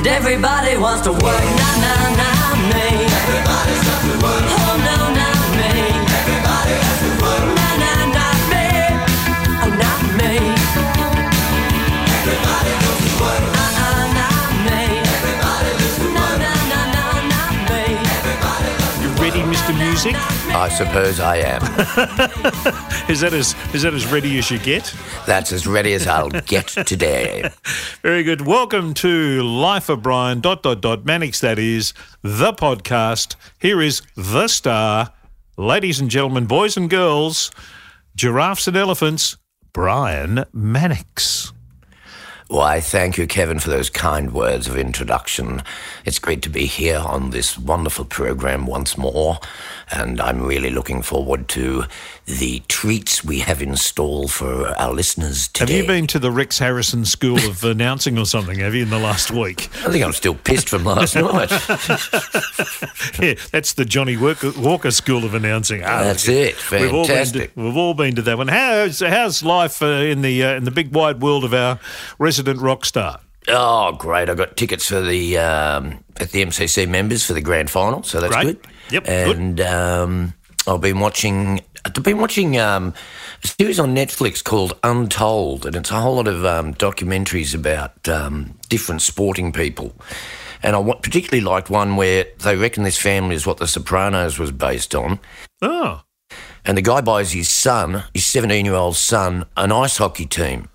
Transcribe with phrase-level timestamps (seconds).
[0.00, 3.04] And everybody wants to work, nah, nah, nah, me.
[3.04, 4.44] Everybody's got to work.
[4.48, 4.79] Oh,
[20.02, 20.16] Music?
[20.54, 21.60] I suppose I am.
[23.10, 24.94] Is that as is that as ready as you get?
[25.26, 27.50] That's as ready as I'll get today.
[28.00, 28.46] Very good.
[28.46, 30.40] Welcome to Life of Brian.
[30.40, 31.40] Dot dot dot Mannix.
[31.40, 31.92] That is
[32.22, 33.36] the podcast.
[33.58, 35.12] Here is the star,
[35.58, 37.50] ladies and gentlemen, boys and girls,
[38.16, 39.36] giraffes and elephants.
[39.74, 41.52] Brian Mannix.
[42.50, 45.62] Why, thank you, Kevin, for those kind words of introduction.
[46.04, 49.38] It's great to be here on this wonderful program once more,
[49.92, 51.84] and I'm really looking forward to
[52.38, 55.72] the treats we have in store for our listeners today.
[55.74, 58.58] Have you been to the Rex Harrison School of Announcing or something?
[58.60, 59.68] Have you in the last week?
[59.84, 61.50] I think I'm still pissed from last night.
[63.20, 65.82] Yeah, that's the Johnnie Walker, School of Announcing.
[65.84, 66.56] Ah, That's it.
[66.70, 67.52] We've all, been to, Fantastic.
[67.54, 68.48] we've all been to that one.
[68.48, 71.78] How's, how's life uh, in the uh, in the big wide world of our
[72.18, 73.20] resident rock star?
[73.48, 74.28] Oh, great!
[74.30, 78.20] I got tickets for the um, at the MCC members for the grand final, so
[78.20, 78.62] that's Great.
[78.62, 78.66] good.
[78.90, 79.36] Yep, good.
[79.36, 80.34] and um,
[80.66, 81.60] I've been watching.
[81.84, 82.94] I've been watching um,
[83.42, 88.06] a series on Netflix called Untold, and it's a whole lot of um, documentaries about
[88.08, 89.94] um, different sporting people.
[90.62, 94.52] And I particularly liked one where they reckon this family is what The Sopranos was
[94.52, 95.18] based on.
[95.62, 96.02] Oh,
[96.66, 100.68] And the guy buys his son, his 17 year old son, an ice hockey team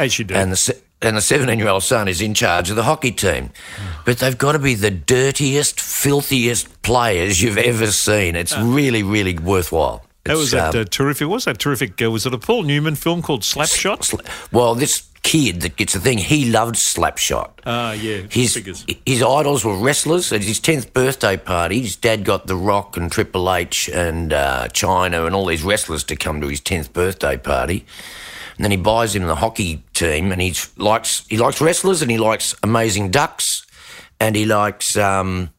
[0.00, 0.34] as you do.
[0.34, 3.50] and the and the 17 year old son is in charge of the hockey team.
[4.04, 8.34] But they've got to be the dirtiest, filthiest players you've ever seen.
[8.34, 10.02] It's really, really worthwhile.
[10.28, 11.26] That was that um, uh, terrific.
[11.28, 12.00] What was that terrific?
[12.00, 13.98] Uh, was it a Paul Newman film called Slapshot?
[13.98, 17.50] sla- well, this kid that gets the thing, he loved Slapshot.
[17.66, 18.86] Ah, yeah, His, figures.
[19.04, 20.32] his idols were wrestlers.
[20.32, 24.68] At his 10th birthday party, his dad got The Rock and Triple H and uh,
[24.68, 27.84] China and all these wrestlers to come to his 10th birthday party.
[28.56, 32.10] And then he buys him the hockey team, and he likes he likes wrestlers, and
[32.10, 33.64] he likes Amazing Ducks,
[34.18, 35.50] and he likes um,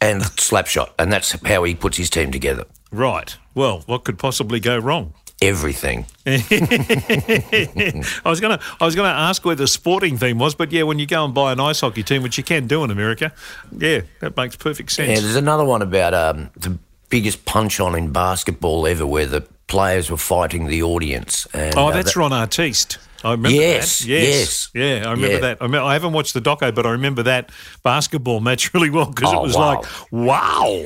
[0.00, 2.64] and Slapshot, and that's how he puts his team together.
[2.92, 3.36] Right.
[3.54, 5.14] Well, what could possibly go wrong?
[5.40, 6.06] Everything.
[6.26, 11.00] I was gonna, I was gonna ask where the sporting theme was, but yeah, when
[11.00, 13.32] you go and buy an ice hockey team, which you can do in America,
[13.76, 15.08] yeah, that makes perfect sense.
[15.08, 19.40] Yeah, there's another one about um, the biggest punch on in basketball ever, where the
[19.66, 21.46] players were fighting the audience.
[21.52, 22.98] And, oh, uh, that's that- Ron Artest.
[23.24, 24.08] I remember Yes, that.
[24.08, 24.70] Yes, yes.
[24.74, 25.38] yeah, I remember Yeah.
[25.40, 25.58] that.
[25.60, 27.50] I, mean, I haven't watched the doco, but I remember that
[27.82, 29.80] basketball match really well because it Oh, was wow.
[29.80, 30.84] like, wow.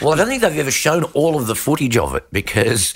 [0.00, 2.94] Well, I don't think they've ever shown all of the footage of it because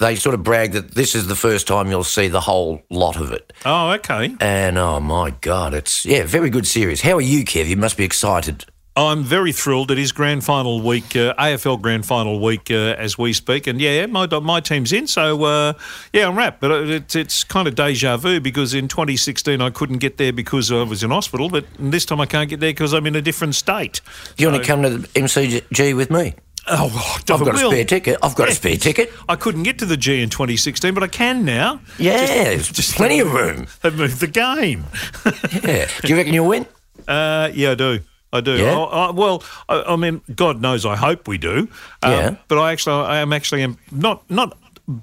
[0.00, 3.16] they sort of brag that this is the first time you'll see the whole lot
[3.16, 3.52] of it.
[3.64, 4.34] Oh, okay.
[4.40, 7.00] And oh my God, it's, yeah, very good series.
[7.00, 7.66] How are you, Kev?
[7.66, 8.64] You must be excited.
[9.06, 9.90] I'm very thrilled.
[9.90, 13.80] It is grand final week, uh, AFL grand final week uh, as we speak, and
[13.80, 15.72] yeah, my my team's in, so uh,
[16.12, 16.60] yeah, I'm wrapped.
[16.60, 20.72] But it's it's kind of deja vu because in 2016 I couldn't get there because
[20.72, 23.22] I was in hospital, but this time I can't get there because I'm in a
[23.22, 24.00] different state.
[24.36, 26.34] Do you want to come to the MCG with me?
[26.70, 27.70] Oh, I've got a will.
[27.70, 28.18] spare ticket.
[28.22, 29.10] I've got a spare ticket.
[29.28, 31.80] I couldn't get to the G in 2016, but I can now.
[31.98, 33.66] Yeah, there's plenty of room.
[33.82, 34.84] They've moved the game.
[35.62, 35.88] Yeah.
[36.02, 36.66] Do you reckon you'll win?
[37.06, 38.00] Uh, yeah, I do.
[38.32, 38.56] I do.
[38.56, 38.76] Yeah?
[38.78, 41.68] I, I, well, I, I mean, God knows, I hope we do.
[42.02, 42.36] Um, Yeah.
[42.48, 44.56] But I actually, I am actually am not not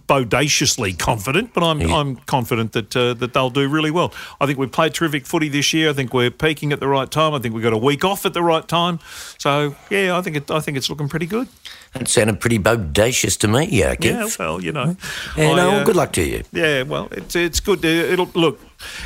[0.08, 4.13] bodaciously confident, but I'm I'm confident that uh, that they'll do really well.
[4.41, 5.90] I think we've played terrific footy this year.
[5.90, 7.34] I think we're peaking at the right time.
[7.34, 9.00] I think we've got a week off at the right time.
[9.38, 11.47] So yeah, I think it, I think it's looking pretty good.
[11.94, 13.96] That sounded pretty bodacious to me, yeah.
[14.02, 14.97] Yeah, well, you know.
[15.38, 16.44] Yeah, I, no, uh, good luck to you.
[16.52, 17.86] Yeah, well, it's it's good.
[17.86, 18.59] Uh, It'll look.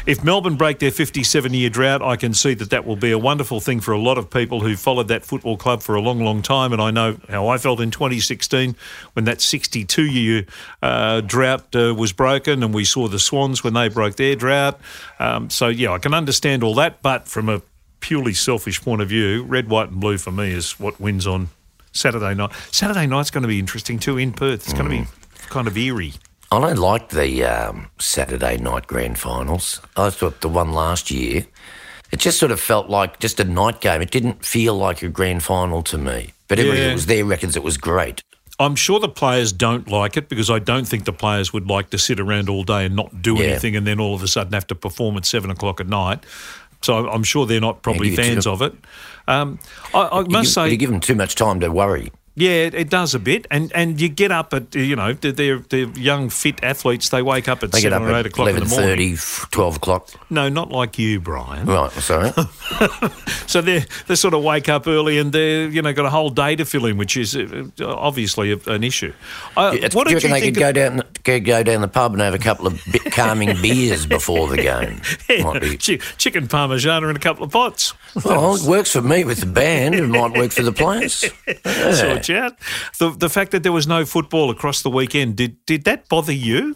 [0.06, 3.18] If Melbourne break their 57 year drought, I can see that that will be a
[3.18, 6.24] wonderful thing for a lot of people who followed that football club for a long,
[6.24, 6.74] long time.
[6.74, 8.76] And I know how I felt in 2016
[9.14, 10.46] when that 62 year
[10.82, 14.80] uh, drought uh, was broken, and we saw the Swans when they broke their drought.
[15.20, 17.62] Um, so yeah, I can understand all that, but from a
[18.00, 21.50] purely selfish point of view, red, white, and blue for me is what wins on
[21.92, 22.52] Saturday night.
[22.72, 24.66] Saturday night's going to be interesting too in Perth.
[24.66, 25.08] It's going to be
[25.50, 26.14] kind of eerie.
[26.52, 29.82] I don't like the um, Saturday night grand finals.
[29.96, 31.46] I thought the one last year,
[32.12, 34.02] it just sort of felt like just a night game.
[34.02, 36.34] It didn't feel like a grand final to me.
[36.48, 36.88] But everybody Yeah.
[36.88, 38.24] that was there reckons it was great.
[38.62, 41.92] I'm sure the players don't like it because I don't think the players would like
[41.92, 43.46] to sit around all day and not do Yeah.
[43.52, 46.26] anything and then all of a sudden have to perform at seven o'clock at night.
[46.82, 48.74] So I'm sure they're not probably fans of it.
[49.28, 49.60] Um,
[49.94, 52.12] I, I must give, say, you give them too much time to worry.
[52.40, 55.90] Yeah, it, does a bit, and and you get up at you know they're they're
[55.90, 57.10] young fit athletes.
[57.10, 58.98] They wake up at They seven up or eight o'clock in the morning.
[58.98, 60.10] 11.30, 12 o'clock.
[60.30, 61.66] No, not like you, Brian.
[61.66, 62.32] Right, sorry.
[63.50, 66.30] So they they sort of wake up early and they're you know got a whole
[66.30, 69.12] day to fill in, which is uh, obviously a, an issue.
[69.58, 71.88] Uh, It's- what do you reckon you they could go down, go, go down the
[71.88, 72.80] pub and have a couple of
[73.12, 75.02] calming beers before the game?
[75.44, 75.78] Might be.
[75.78, 77.94] Chi- chicken parmesan and a couple of pots.
[78.24, 79.96] Well, it works for me with the band.
[79.96, 81.26] It might work for the players.
[81.66, 81.92] Yeah.
[81.94, 82.54] Sort out.
[83.00, 86.34] The the fact that there was no football across the weekend did did that bother
[86.34, 86.76] you?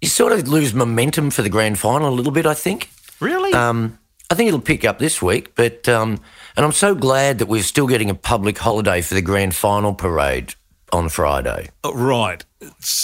[0.00, 2.90] You sort of lose momentum for the grand final a little bit, I think.
[3.20, 3.52] Really?
[3.52, 3.98] Um,
[4.30, 6.20] I think it'll pick up this week, but um,
[6.56, 9.94] and I'm so glad that we're still getting a public holiday for the grand final
[9.94, 10.54] parade
[10.92, 11.70] on Friday.
[11.84, 12.44] Uh, right.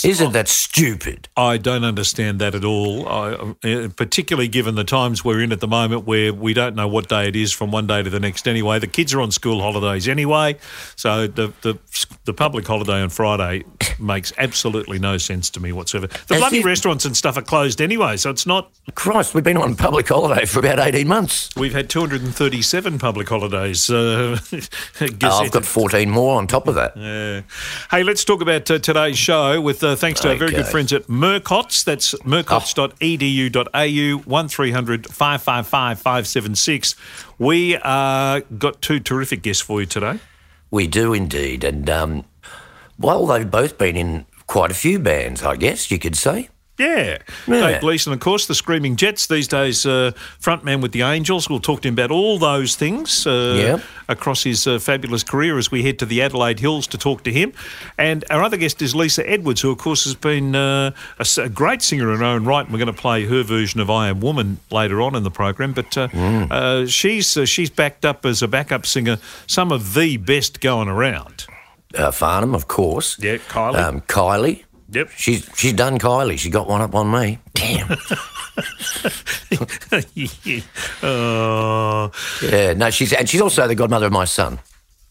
[0.02, 1.28] Isn't that stupid?
[1.36, 3.54] I don't understand that at all, I,
[3.96, 7.28] particularly given the times we're in at the moment where we don't know what day
[7.28, 8.78] it is from one day to the next anyway.
[8.78, 10.56] The kids are on school holidays anyway,
[10.96, 11.78] so the, the,
[12.24, 13.64] the public holiday on Friday
[14.00, 16.06] makes absolutely no sense to me whatsoever.
[16.06, 18.70] The As bloody if- restaurants and stuff are closed anyway, so it's not.
[18.94, 21.50] Christ, we've been on public holiday for about 18 months.
[21.56, 23.90] We've had 237 public holidays.
[23.90, 24.38] Uh,
[25.24, 26.96] Oh, I've got 14 more on top of that.
[26.96, 27.42] Yeah.
[27.90, 30.92] Hey, let's talk about uh, today's show with uh, thanks to our very good friends
[30.92, 31.84] at Mercots.
[31.84, 36.94] That's mercots.edu.au, 1300 555 576.
[37.38, 40.18] We uh, got two terrific guests for you today.
[40.70, 41.64] We do indeed.
[41.64, 42.24] And um,
[42.98, 46.48] well, they've both been in quite a few bands, I guess you could say.
[46.82, 47.18] Yeah.
[47.46, 47.60] Yeah.
[47.70, 51.48] Dave Gleeson, of course, the Screaming Jets, these days uh, frontman with the Angels.
[51.48, 53.78] We'll talk to him about all those things uh, Yeah.
[54.08, 57.32] across his uh, fabulous career as we head to the Adelaide Hills to talk to
[57.32, 57.52] him.
[57.98, 61.48] And our other guest is Lisa Edwards, who, of course, has been uh, a, a
[61.48, 62.64] great singer in her own right.
[62.64, 65.30] And we're going to play her version of I Am Woman later on in the
[65.30, 65.72] program.
[65.72, 66.08] But uh,
[66.50, 70.88] uh, she's, uh, she's backed up as a backup singer, some of the best going
[70.88, 71.46] around.
[71.96, 73.18] Uh, Farnham, of course.
[73.18, 73.76] Yeah, Kylie.
[73.78, 74.64] Um, Kylie.
[74.92, 75.10] Yep.
[75.16, 76.38] She's she's done Kylie.
[76.38, 77.38] She got one up on me.
[77.54, 77.96] Damn.
[81.02, 82.08] Uh,
[82.42, 82.72] yeah.
[82.74, 84.58] No, she's and she's also the godmother of my son.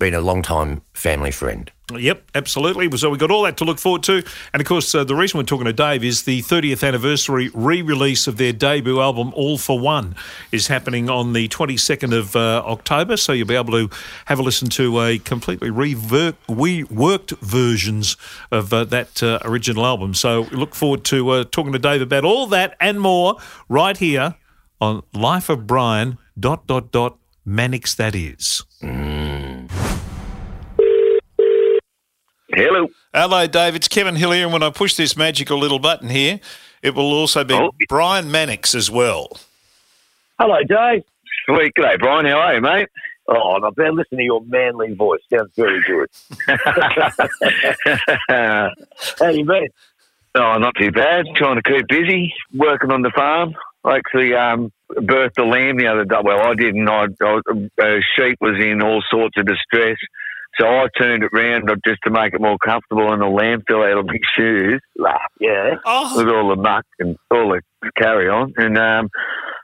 [0.02, 1.72] Been a long time family friend.
[1.96, 2.90] Yep, absolutely.
[2.98, 4.24] So we've got all that to look forward to.
[4.52, 7.84] And of course, uh, the reason we're talking to Dave is the 30th anniversary re
[7.84, 10.16] release of their debut album, All for One,
[10.52, 13.16] is happening on the 22nd of uh, October.
[13.16, 13.96] So you'll be able to
[14.26, 18.18] have a listen to a completely reworked, reworked versions
[18.50, 20.16] of uh, that uh, original album.
[20.16, 23.38] So we look forward to uh, talking to Dave about all that and more
[23.70, 24.34] right here
[24.80, 28.64] on Life of Brian, dot, dot, dot, Mannix that is.
[32.54, 32.88] Hello.
[33.14, 33.76] Hello, Dave.
[33.76, 34.44] It's Kevin Hillier.
[34.44, 36.40] and when I push this magical little button here,
[36.82, 37.72] it will also be Oh.
[37.88, 39.38] Brian Mannix as well.
[40.40, 41.04] Hello, Dave.
[41.46, 41.74] Sweet.
[41.78, 42.26] G'day, Brian.
[42.26, 42.90] How are you, mate?
[43.28, 45.22] Oh, I've been listening to your manly voice.
[45.32, 46.10] Sounds very good.
[48.30, 49.68] How you been?
[50.36, 51.26] oh, not too bad.
[51.36, 53.54] Trying to keep busy, working on the farm.
[53.84, 56.18] I actually um, birthed a lamb the other day.
[56.24, 56.88] Well, I didn't.
[56.90, 57.40] I, I,
[57.82, 59.98] a sheep was in all sorts of distress.
[60.60, 63.84] So I turned it round just to make it more comfortable, and the lamb fell
[63.84, 64.82] out of my shoes
[65.40, 65.76] Yeah.
[65.86, 67.62] Oh, with all the muck and all the
[67.98, 68.54] carry on.
[68.58, 69.10] And um,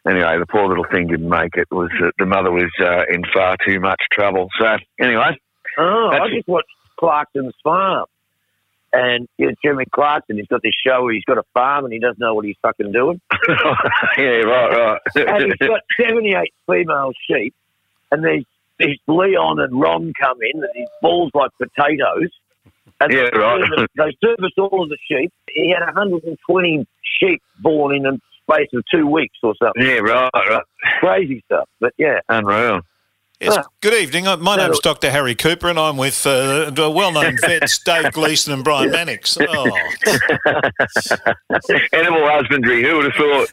[0.07, 1.67] anyway, the poor little thing didn't make it.
[1.69, 4.47] it was uh, the mother was uh, in far too much trouble.
[4.59, 5.37] So anyway,
[5.77, 6.67] Oh, I just watched
[6.99, 8.05] Clarkson's Farm.
[8.93, 11.93] And you know, Jeremy Clarkson, he's got this show where he's got a farm and
[11.93, 13.19] he doesn't know what he's fucking doing.
[13.49, 15.01] yeah, right, right.
[15.15, 17.53] And he's got 78 female sheep.
[18.11, 18.45] And there's,
[18.79, 22.29] there's Leon and Ron come in and he's balls like potatoes.
[22.99, 23.61] And Yeah, they right.
[23.67, 25.31] service- They service all of the sheep.
[25.49, 26.85] He had 120
[27.19, 28.11] sheep born in a
[28.43, 29.83] space of two weeks or something.
[29.85, 30.63] yeah, right, right.
[30.99, 31.67] Crazy stuff.
[31.79, 32.19] But yeah.
[32.29, 32.81] Unreal.
[33.39, 33.55] yes.
[33.57, 33.63] Ah.
[33.81, 34.25] Good evening.
[34.27, 34.63] Uh, My No.
[34.67, 35.11] name's Dr.
[35.11, 39.37] Harry Cooper, and I'm with uh, well-known vets Dave Gleeson and Brian Mannix.
[39.39, 39.45] Oh,
[41.93, 43.51] Animal husbandry, who would have thought?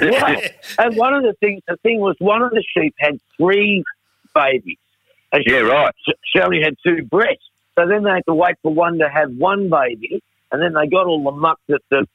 [0.00, 0.52] Right.
[0.78, 3.82] And one of the things, the thing was, one of the sheep had three
[4.34, 4.78] babies.
[5.32, 5.94] And Yeah, right.
[6.24, 7.44] She only had two breasts.
[7.78, 10.86] So then they had to wait for one to have one baby, and then they
[10.88, 12.06] got all the muck that the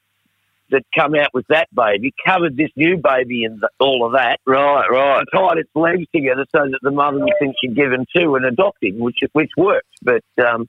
[0.69, 4.38] that come out with that baby, covered this new baby in the, all of that,
[4.45, 5.19] Right, right.
[5.19, 8.45] and tied its legs together so that the mother would think she'd given two and
[8.45, 9.88] adopting, which which worked.
[10.01, 10.67] But um,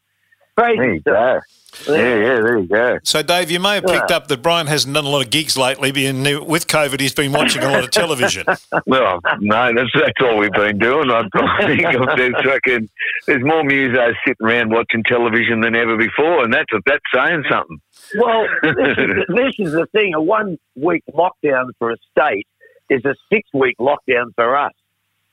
[0.58, 1.04] There you stuff.
[1.04, 1.40] go.
[1.86, 2.98] Yeah, yeah, there you go.
[3.04, 5.56] so Dave, you may have picked up that Brian hasn't done a lot of gigs
[5.56, 5.92] lately.
[5.92, 8.44] Being with COVID, he's been watching a lot of television.
[8.86, 11.10] Well, no, that's that's all we've been doing.
[11.10, 12.88] I, I think of this fucking.
[13.26, 17.78] There's more musos sitting around watching television than ever before, and that's that's saying something.
[18.16, 20.14] Well, this is, this is the thing.
[20.14, 22.46] A one week lockdown for a state
[22.88, 24.72] is a six week lockdown for us.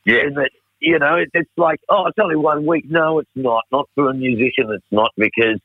[0.05, 0.51] Yeah, In that
[0.85, 2.85] you know, it, it's like, oh, it's only one week.
[2.87, 3.63] No, it's not.
[3.71, 5.59] Not for a musician, it's not because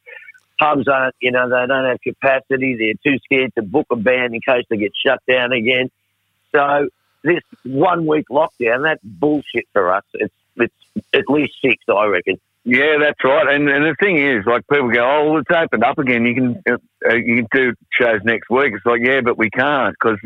[0.58, 2.76] pubs aren't, you know, they don't have capacity.
[2.76, 5.90] They're too scared to book a band in case they get shut down again.
[6.52, 6.88] So
[7.22, 10.04] this one week lockdown, that's bullshit for us.
[10.14, 10.74] It's it's
[11.12, 12.40] at least six, I reckon.
[12.64, 13.54] Yeah, that's right.
[13.54, 16.26] And and the thing is, like people go, oh, it's opened up again.
[16.26, 18.74] You can uh, you can do shows next week.
[18.74, 20.18] It's like, yeah, but we can't because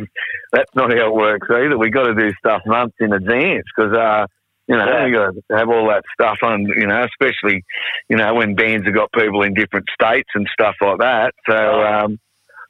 [0.52, 1.78] that's not how it works either.
[1.78, 4.26] We got to do stuff months in advance because uh,
[4.68, 5.04] you know Yeah.
[5.06, 6.62] we got to have all that stuff on.
[6.66, 7.64] You know, especially
[8.08, 11.32] you know when bands have got people in different states and stuff like that.
[11.48, 11.56] So.
[11.56, 12.18] um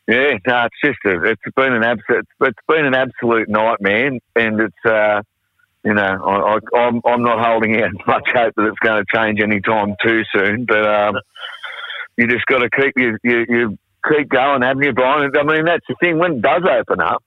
[0.07, 4.61] yeah, no, it's just a, it's been an absolute, it's been an absolute nightmare, and
[4.61, 5.23] it's, uh,
[5.83, 9.07] you know, I, I, I'm, I'm not holding out much hope that it's going to
[9.15, 10.67] change anytime too soon.
[10.67, 11.15] But um,
[12.19, 15.31] you just got to keep you, you, you keep going, haven't you, Brian?
[15.35, 16.19] I mean, that's the thing.
[16.19, 17.23] When it does open up,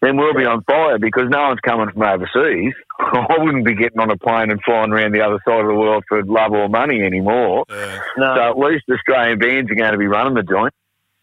[0.00, 2.74] then we'll be on fire because no one's coming from overseas.
[3.00, 5.74] I wouldn't be getting on a plane and flying around the other side of the
[5.74, 7.64] world for love or money anymore.
[7.68, 8.00] Yeah.
[8.16, 10.72] No, So at least Australian bands are going to be running the joint.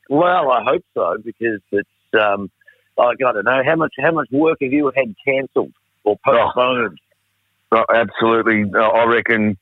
[0.10, 1.90] well, I hope so because it's
[2.20, 2.50] um,
[2.98, 6.98] like I don't know how much how much work have you had cancelled or postponed?
[7.72, 8.64] Oh, absolutely.
[8.74, 9.58] Uh, I reckon,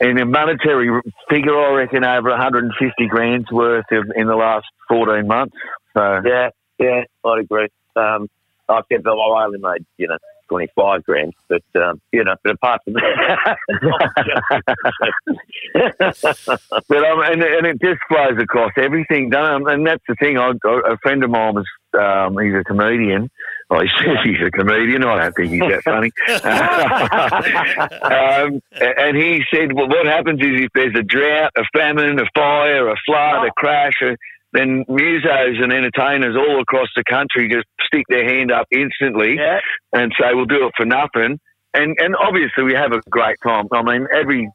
[0.00, 5.26] in a monetary figure, I reckon over 150 grand's worth of, in the last 14
[5.26, 5.56] months.
[5.94, 7.68] So, Yeah, yeah, I'd agree.
[7.96, 8.28] Um,
[8.68, 10.16] I said, well, I only made you know
[10.48, 13.56] twenty five grand, but um, you know, but apart from that,
[15.74, 19.32] but um, and, and it just flows across everything?
[19.34, 20.38] And that's the thing.
[20.38, 21.66] I- a friend of mine was,
[21.98, 23.30] um, he's a comedian.
[23.68, 25.04] Well, he says he's a comedian.
[25.04, 26.10] I don't think he's that funny.
[28.02, 32.26] um, and he said, well, what happens is if there's a drought, a famine, a
[32.34, 34.16] fire, a flood, a crash, a,
[34.52, 39.60] then musos and entertainers all across the country just stick their hand up instantly yeah,
[39.92, 41.38] and say we'll do it for nothing.
[41.74, 43.66] And and obviously we have a great time.
[43.72, 44.50] I mean, every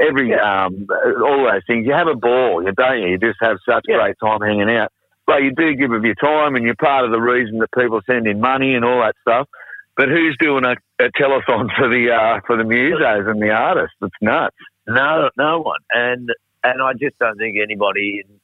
[0.00, 0.86] every um
[1.24, 1.86] all those things.
[1.86, 3.08] You have a ball, you don't you?
[3.10, 3.96] You just have such Yeah.
[3.98, 4.90] great time hanging out.
[5.26, 8.00] But you do give of your time, and you're part of the reason that people
[8.06, 9.48] send in money and all that stuff.
[9.96, 13.96] But who's doing a, a telethon for the uh, for the musos and the artists?
[14.02, 14.56] It's nuts.
[14.86, 16.28] no, no one, and
[16.62, 18.35] and I just don't think anybody in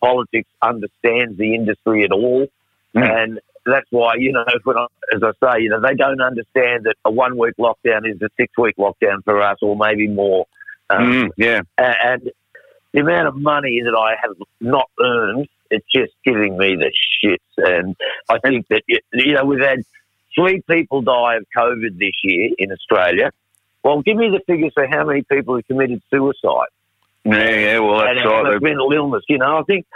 [0.00, 2.46] politics understands the industry at all,
[2.94, 3.22] Mm.
[3.22, 6.94] and that's why you know, I, as I say, you know, they don't understand that
[7.04, 10.46] a one week lockdown is a six week lockdown for us, or maybe more.
[10.88, 12.30] Um, Mm, yeah, A- and
[12.92, 17.38] the amount of money that I have not earned, it's just giving me the shits.
[17.56, 17.96] And
[18.28, 19.80] I think that you know we've had
[20.34, 23.30] three people die of COVID this year in Australia.
[23.82, 26.68] Well, give me the figures for how many people have committed suicide
[27.26, 27.78] yeah, yeah.
[27.78, 28.62] Well, that's have right.
[28.62, 29.24] mental illness.
[29.28, 29.86] You know, I think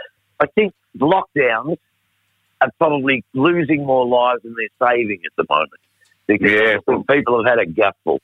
[0.41, 1.79] I think lockdowns
[2.61, 5.81] are probably losing more lives than they're saving at the moment
[6.27, 6.77] because Yeah.
[7.11, 8.21] people have had a gutful.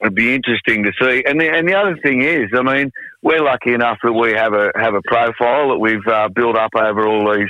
[0.00, 1.24] It'd be interesting to see.
[1.26, 4.52] And the, and the other thing is, I mean, we're lucky enough that we have
[4.52, 7.48] a have a profile that we've uh, built up over all these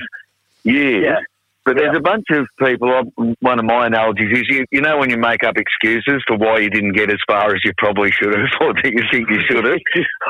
[0.64, 1.04] years.
[1.04, 1.20] Yeah.
[1.64, 2.90] But there's a bunch of people.
[2.92, 6.36] uh, One of my analogies is, you, you know, when you make up excuses for
[6.38, 9.28] why you didn't get as far as you probably should have, or that you think
[9.28, 9.78] you should have.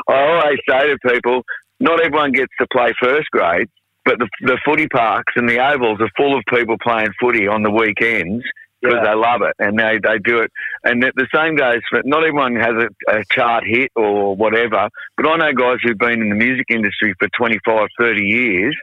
[0.09, 1.43] I always say to people,
[1.79, 3.69] not everyone gets to play first grade,
[4.03, 7.63] but the, the footy parks and the ovals are full of people playing footy on
[7.63, 8.43] the weekends
[8.81, 9.09] because Yeah.
[9.11, 10.51] they love it and they, they do it.
[10.83, 14.89] And the, the same goes for not everyone has a, a chart hit or whatever,
[15.17, 18.77] but I know guys who've been in the music industry for 25, 30 years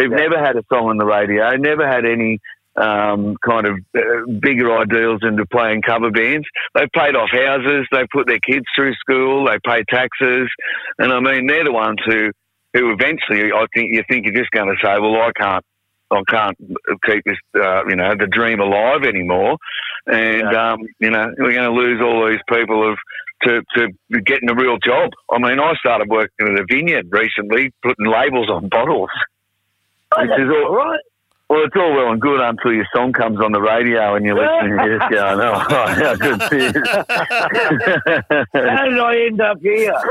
[0.00, 0.28] who've Yeah.
[0.28, 2.38] never had a song on the radio, never had any
[2.76, 4.00] um, kind of uh,
[4.40, 6.46] bigger ideals into playing cover bands.
[6.74, 10.48] They paid off houses, they put their kids through school, they pay taxes,
[10.98, 12.30] and I mean they're the ones who
[12.72, 15.64] who eventually I think you think you're just going to say, well, I can't.
[16.12, 16.56] I can't
[17.06, 19.56] keep this, uh, you know, the dream alive anymore,
[20.08, 22.98] and um, you know we're going to lose all these people of
[23.44, 25.10] to to getting a real job.
[25.30, 29.10] I mean, I started working in a vineyard recently, putting labels on bottles.
[30.16, 31.00] Oh, Which is all- right.
[31.48, 34.36] Well, it's all well and good until your song comes on the radio and you're
[34.36, 36.74] listening you're just going, oh, how good this is.
[38.54, 39.92] How did I end up here?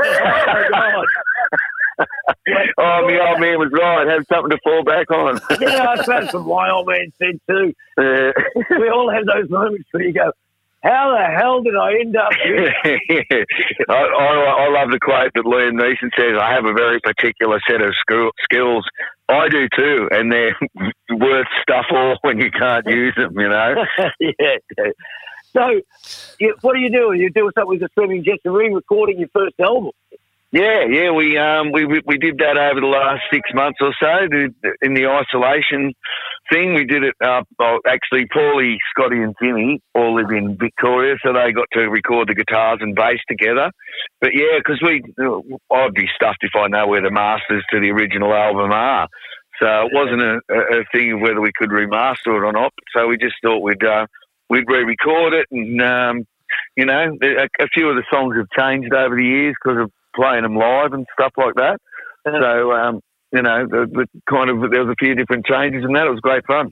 [1.98, 2.66] Oh, my God.
[2.78, 4.06] oh, my old man was right.
[4.08, 5.38] Have something to fall back on.
[5.60, 7.74] Yeah, that's what my old man said too.
[7.98, 8.32] Uh,
[8.78, 10.32] We all have those moments where you go,
[10.82, 12.72] how the hell did I end up here?
[13.88, 17.60] I, I, I love the quote that Liam Neeson says, I have a very particular
[17.68, 18.86] set of skill, skills.
[19.30, 20.56] I do too, and they're
[21.10, 23.74] worth stuff all when you can't use them, you know?
[24.20, 24.86] yeah.
[25.52, 25.80] So,
[26.38, 27.20] you, what are you doing?
[27.20, 29.90] You're doing something with the Swimming Jets and re-recording your first album.
[30.52, 34.26] Yeah, yeah, we um we, we did that over the last six months or so.
[34.82, 35.92] In the isolation
[36.52, 37.14] thing, we did it.
[37.22, 41.88] Uh, well, actually, Paulie, Scotty, and Jimmy all live in Victoria, so they got to
[41.88, 43.70] record the guitars and bass together.
[44.20, 45.04] But yeah, because we,
[45.70, 49.06] I'd be stuffed if I know where the masters to the original album are.
[49.62, 52.72] So it wasn't a, a a thing of whether we could remaster it or not.
[52.96, 54.06] So we just thought we'd uh,
[54.48, 56.24] we'd re-record it, and um,
[56.76, 59.92] you know, a, a few of the songs have changed over the years because of
[60.14, 61.78] playing them live and stuff like that.
[62.24, 63.00] So, um,
[63.32, 66.06] you know, the, the kind of there was a few different changes and that.
[66.06, 66.70] It was great fun.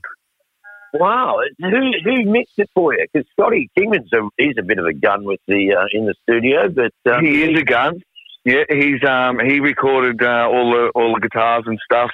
[0.93, 3.05] Wow, who who mixed it for you?
[3.13, 6.15] Because Scotty Kingman's a he's a bit of a gun with the uh, in the
[6.23, 8.01] studio, but um, he is a gun.
[8.43, 12.09] Yeah, he's um he recorded uh, all the all the guitars and stuff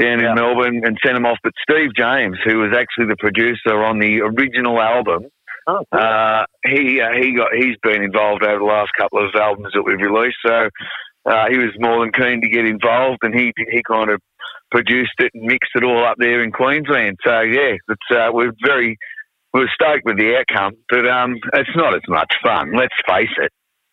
[0.00, 0.30] down Yeah.
[0.30, 1.38] in Melbourne and sent them off.
[1.44, 5.26] But Steve James, who was actually the producer on the original album,
[5.66, 5.84] oh.
[5.92, 9.82] Uh, he uh, he got he's been involved over the last couple of albums that
[9.82, 10.38] we've released.
[10.44, 10.68] So
[11.26, 14.20] uh, he was more than keen to get involved, and he he kind of
[14.70, 17.18] produced it and mixed it all up there in Queensland.
[17.24, 18.96] So yeah, it's uh, we're very
[19.52, 22.72] we're stoked with the outcome, but um, it's not as much fun.
[22.76, 23.50] Let's face it.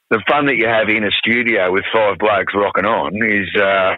[0.09, 3.95] The fun that you have in a studio with five blokes rocking on is uh,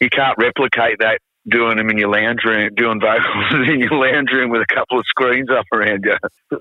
[0.00, 4.30] you can't replicate that doing them in your lounge room, doing vocals in your lounge
[4.32, 6.16] room with a couple of screens up around you.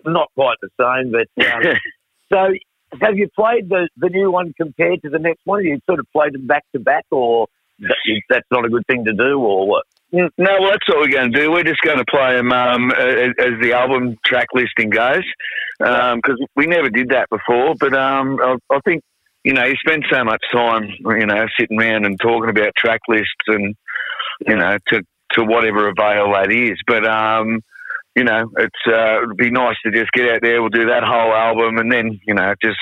[0.06, 1.78] not quite the same, but um,
[2.32, 2.54] so
[3.02, 5.64] have you played the the new one compared to the next one?
[5.64, 7.48] You sort of played them back to back, or
[7.80, 7.96] that,
[8.30, 9.86] that's not a good thing to do, or what?
[10.12, 11.52] No, well, that's what we're going to do.
[11.52, 15.24] We're just going to play them um, as, as the album track listing goes,
[15.80, 17.74] because we never did that before.
[17.80, 19.02] But um, I, I think
[19.44, 23.02] you know you spend so much time, you know, sitting around and talking about track
[23.08, 23.76] lists and
[24.48, 25.02] you know to
[25.34, 26.78] to whatever avail that is.
[26.86, 27.62] But um,
[28.16, 30.62] you know, it's uh, it'd be nice to just get out there.
[30.62, 32.78] We'll do that whole album, and then you know just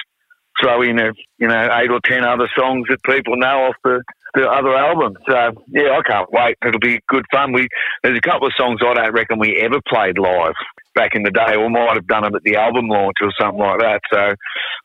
[0.62, 4.04] throw in a you know eight or ten other songs that people know off the
[4.34, 5.16] the other album.
[5.28, 6.58] So yeah, I can't wait.
[6.66, 7.54] It'll be good fun.
[7.54, 7.68] We
[8.04, 10.54] there's a couple of songs I don't reckon we ever played live
[10.96, 13.60] back in the day, or might have done them at the album launch or something
[13.60, 14.02] like that.
[14.12, 14.34] So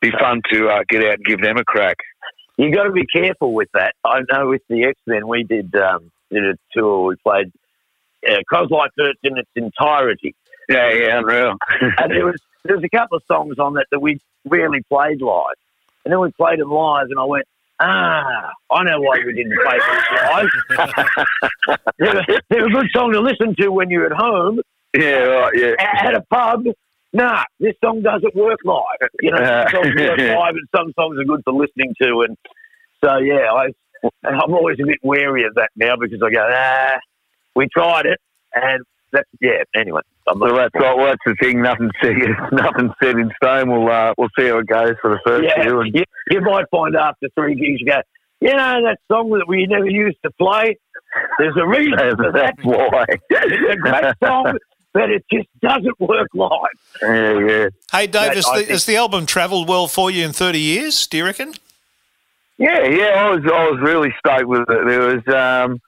[0.00, 1.96] be fun to uh, get out and give them a crack.
[2.56, 3.94] You got to be careful with that.
[4.04, 7.06] I know with the X Men, we did um, did a tour.
[7.06, 7.52] We played
[8.28, 10.34] uh, Life Hurts in its entirety,
[10.68, 11.56] Yeah, yeah, unreal.
[11.80, 15.20] and there was there was a couple of songs on that that we rarely played
[15.20, 15.56] live,
[16.04, 17.46] and then we played them live, and I went.
[17.78, 21.78] Ah, I know why you didn't play this live.
[21.98, 24.60] they're, they're a good song to listen to when you're at home,
[24.96, 25.74] yeah, right, yeah.
[25.78, 26.64] at a pub.
[27.12, 29.10] Nah, this song doesn't work live.
[29.20, 32.26] You know, some songs work live and some songs are good for listening to.
[32.28, 32.36] And
[33.02, 33.68] so, yeah, I,
[34.24, 36.98] I'm always a bit wary of that now because I go, ah,
[37.54, 38.20] we tried it.
[38.54, 40.00] And that's, yeah, anyway.
[40.28, 40.96] I'm Well, that's right.
[40.96, 41.62] Well, that's the thing.
[41.62, 42.16] Nothing set,
[42.52, 43.70] nothing set in stone.
[43.70, 45.80] We'll uh, we'll see how it goes for the first yeah, few.
[45.80, 48.00] And you, you might find after three gigs, you go,
[48.40, 50.76] you know, that song that we never used to play,
[51.38, 52.54] there's a reason for that.
[52.56, 53.04] that's why.
[53.30, 54.58] It's a great song,
[54.92, 56.58] but it just doesn't work live.
[57.02, 57.68] yeah, yeah.
[57.92, 61.06] Hey, Dave, has, the, think- has the album travelled well for you in 30 years,
[61.06, 61.54] do you reckon?
[62.58, 64.86] Yeah, yeah, I was I was really stoked with it.
[64.88, 65.80] There was, um,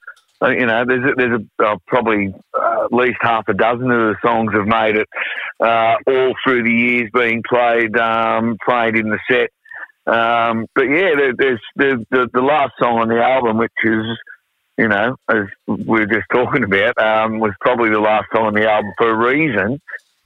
[0.42, 3.90] uh, you know, there's a, there's a, uh, probably uh, at least half a dozen
[3.90, 5.09] of the songs have made it
[5.61, 9.50] uh, all through the years being played um, played in the set.
[10.07, 14.04] Um, but yeah, there, there's the, the last song on the album, which is
[14.76, 18.54] you know, as we were just talking about, um, was probably the last song on
[18.54, 19.81] the album for a reason.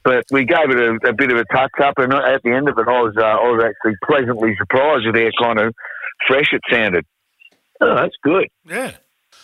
[0.05, 2.69] But we gave it a, a bit of a touch up, and at the end
[2.69, 5.75] of it, I was uh, I was actually pleasantly surprised with how kind of
[6.27, 7.05] fresh it sounded.
[7.81, 8.49] Oh, that's good.
[8.65, 8.93] Yeah.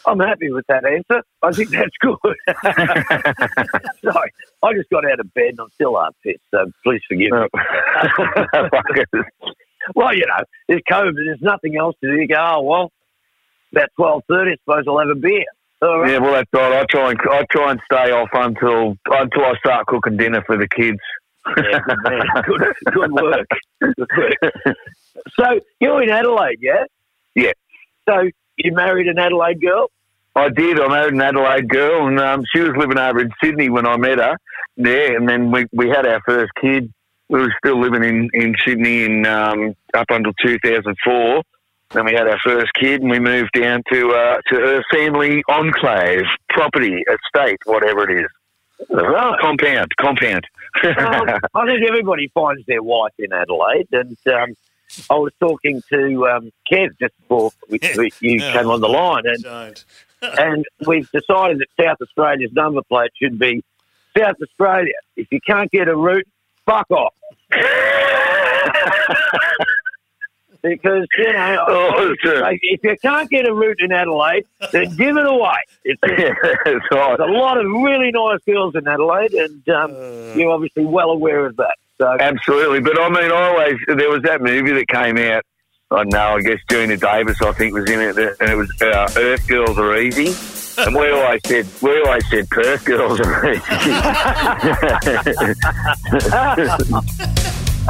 [0.06, 1.22] I'm happy with that answer.
[1.42, 2.16] I think that's good.
[4.12, 7.32] Sorry, I just got out of bed and I'm still half pissed, so please forgive
[7.32, 7.48] me.
[8.54, 8.68] Oh.
[9.94, 12.20] Well, you know, there's COVID, there's nothing else to do.
[12.20, 12.92] You go, oh, well,
[13.72, 13.88] about
[14.30, 15.44] 12.30, I suppose I'll have a beer.
[15.80, 16.10] Right.
[16.10, 16.72] yeah, well, that's right.
[16.72, 20.56] I try and I try and stay off until until I start cooking dinner for
[20.56, 20.98] the kids.
[21.56, 21.78] Yeah,
[22.44, 23.46] good, good, good work.
[23.80, 24.76] Good work.
[25.38, 26.84] So, you're in Adelaide, yeah?
[27.34, 27.52] Yeah.
[28.08, 29.90] So, you married an Adelaide girl?
[30.34, 30.80] I did.
[30.80, 33.96] I married an Adelaide girl, and um, she was living over in Sydney when I
[33.96, 34.36] met her.
[34.76, 36.92] Yeah, and then we we had our first kid.
[37.28, 41.42] We were still living in in Sydney in um, up until 2004.
[41.90, 45.42] Then we had our first kid, and we moved down to uh, to her family
[45.48, 48.30] enclave property, estate, whatever it is.
[48.90, 49.40] Right.
[49.40, 50.46] Compound, compound.
[50.84, 54.54] Um, I think everybody finds their wife in Adelaide, and um,
[55.10, 58.88] I was talking to um, Kev just before we, we, you yeah, came on the
[58.88, 59.84] line, and
[60.22, 63.62] and we've decided that South Australia's number plate should be
[64.16, 64.94] South Australia.
[65.16, 66.26] If you can't get a route,
[66.66, 67.14] fuck off.
[70.62, 75.26] because you know, oh, if you can't get a route in Adelaide, then give it
[75.26, 75.58] away.
[75.84, 76.02] It's,
[76.92, 81.46] a lot of really nice girls in Adelaide, and um, uh, you're obviously well aware
[81.46, 81.76] of that.
[82.00, 82.16] So.
[82.20, 82.80] Absolutely.
[82.80, 85.42] But I mean, I always, there was that movie that came out,
[85.90, 89.08] I know, I guess Geena Davis, I think, was in it, and it was uh,
[89.16, 90.32] Earth Girls Are Easy.
[90.78, 93.60] And we always said we always said Perth girls are easy.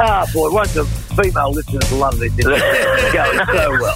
[0.01, 3.93] Ah, oh, boy, once the female listeners love this, it's going so well.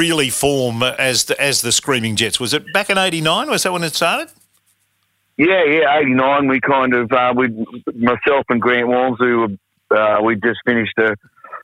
[0.00, 2.40] really form as the, as the Screaming Jets?
[2.40, 3.50] Was it back in '89?
[3.50, 4.32] Was that when it started?
[5.36, 6.48] Yeah, yeah, '89.
[6.48, 7.48] We kind of uh, we
[7.94, 9.38] myself and Grant Walmsley who
[9.90, 11.14] were, uh, we just finished a,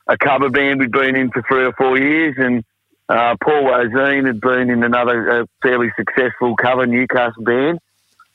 [0.07, 2.63] a cover band we'd been in for three or four years, and
[3.09, 7.79] uh, Paul Woseen had been in another uh, fairly successful cover Newcastle band,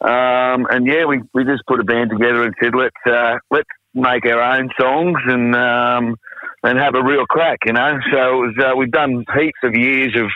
[0.00, 3.68] um, and yeah, we, we just put a band together and said let's uh, let's
[3.94, 6.16] make our own songs and um,
[6.62, 7.98] and have a real crack, you know.
[8.12, 10.30] So was, uh, we've done heaps of years of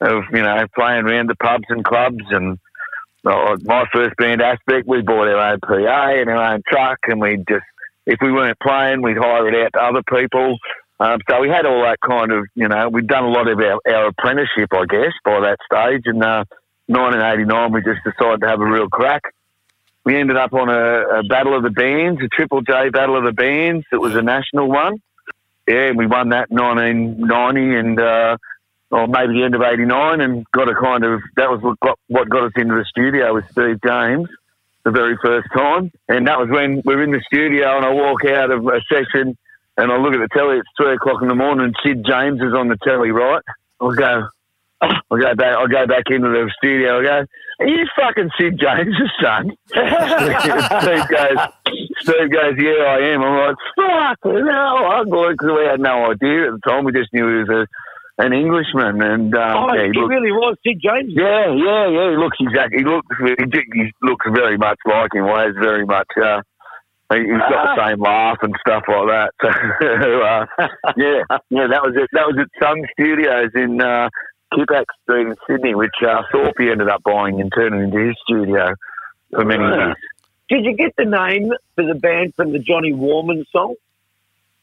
[0.00, 2.58] of you know playing around the pubs and clubs and
[3.26, 7.20] uh, my first band aspect we bought our own PA and our own truck and
[7.20, 7.64] we just
[8.06, 10.58] if we weren't playing we'd hire it out to other people.
[11.00, 13.58] Um, so we had all that kind of you know we'd done a lot of
[13.58, 16.44] our, our apprenticeship I guess by that stage and uh,
[16.86, 19.22] 1989 we just decided to have a real crack.
[20.04, 23.24] We ended up on a, a battle of the bands a triple J battle of
[23.24, 25.00] the bands it was a national one
[25.68, 28.36] yeah we won that in 1990 and uh,
[28.90, 31.98] or maybe the end of '89, and got a kind of that was what got,
[32.08, 34.28] what got us into the studio with Steve James
[34.84, 37.92] the very first time, and that was when we were in the studio, and I
[37.92, 39.36] walk out of a session,
[39.76, 40.56] and I look at the telly.
[40.58, 43.10] It's three o'clock in the morning, and Sid James is on the telly.
[43.10, 43.42] Right,
[43.80, 44.28] I'll go.
[44.80, 45.56] I'll go back.
[45.56, 47.00] I'll go back into the studio.
[47.00, 47.26] I go, "Are
[47.66, 51.38] you fucking Sid James' son?" Steve goes,
[52.00, 56.10] "Steve goes, yeah, I am." I'm like, "Fuck no!" I'm going because we had no
[56.10, 56.84] idea at the time.
[56.84, 57.66] We just knew he was a
[58.24, 61.12] an Englishman, and um, oh, yeah, he, he looked, really was Sid James.
[61.14, 62.10] yeah, yeah, yeah.
[62.10, 62.78] He looks exactly.
[62.78, 63.06] He looks.
[63.20, 65.24] He, he looks very much like him.
[65.26, 66.08] He's very much.
[66.20, 66.42] Uh,
[67.14, 69.30] he- he's got the same laugh and stuff like that.
[69.80, 70.46] So, uh,
[70.96, 71.66] yeah, yeah.
[71.70, 72.08] That was it.
[72.12, 74.08] That was at Sun Studios in uh,
[74.52, 78.66] Kippax Street in Sydney, which uh, Thorpe ended up buying and turning into his studio
[79.30, 79.78] for many Right.
[79.88, 79.96] years.
[80.48, 83.74] Did you get the name for the band from the Johnny Warman song?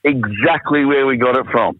[0.04, 1.80] Exactly where we got it from.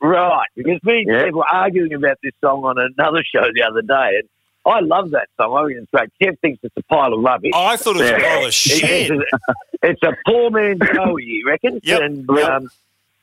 [0.00, 1.24] Right, because me and Yeah.
[1.26, 4.28] Kev were arguing about this song on another show the other day, and
[4.66, 5.56] I love that song.
[5.56, 6.10] I think it's great.
[6.20, 7.52] Kev thinks it's a pile of rubbish.
[7.54, 9.10] I thought it was a pile of shit.
[9.10, 11.80] It's, a, it's a poor man's Joey, he reckons.
[11.84, 12.00] Yep.
[12.00, 12.48] And Yep.
[12.50, 12.68] um,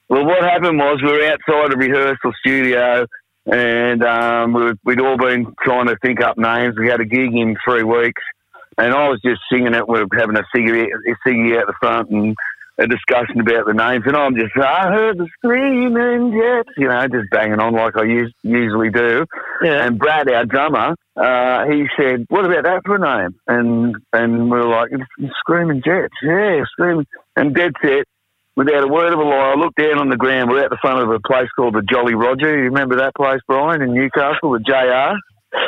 [0.08, 3.06] Well, what happened was we were outside a rehearsal studio,
[3.52, 6.76] and um, we we'd all been trying to think up names.
[6.78, 8.22] We had a gig in three weeks,
[8.78, 9.88] and I was just singing it.
[9.88, 12.36] We were having a cigarette, a out the front, and
[12.80, 14.04] a discussion about the names.
[14.08, 18.04] And I'm just, I heard the screaming jets, you know, just banging on like I
[18.04, 19.26] us- usually do.
[19.62, 19.86] yeah.
[19.86, 24.44] And Brad, our drummer, uh, he said, "What about that for a name?" And and
[24.50, 24.92] we were like,
[25.42, 28.06] "Screaming Jets, yeah, screaming." And dead set,
[28.60, 30.52] without a word of a lie, I looked down on the ground.
[30.52, 32.58] We're at the front of a place called the Jolly Roger.
[32.58, 35.16] You remember that place, Brian, in Newcastle, the JR?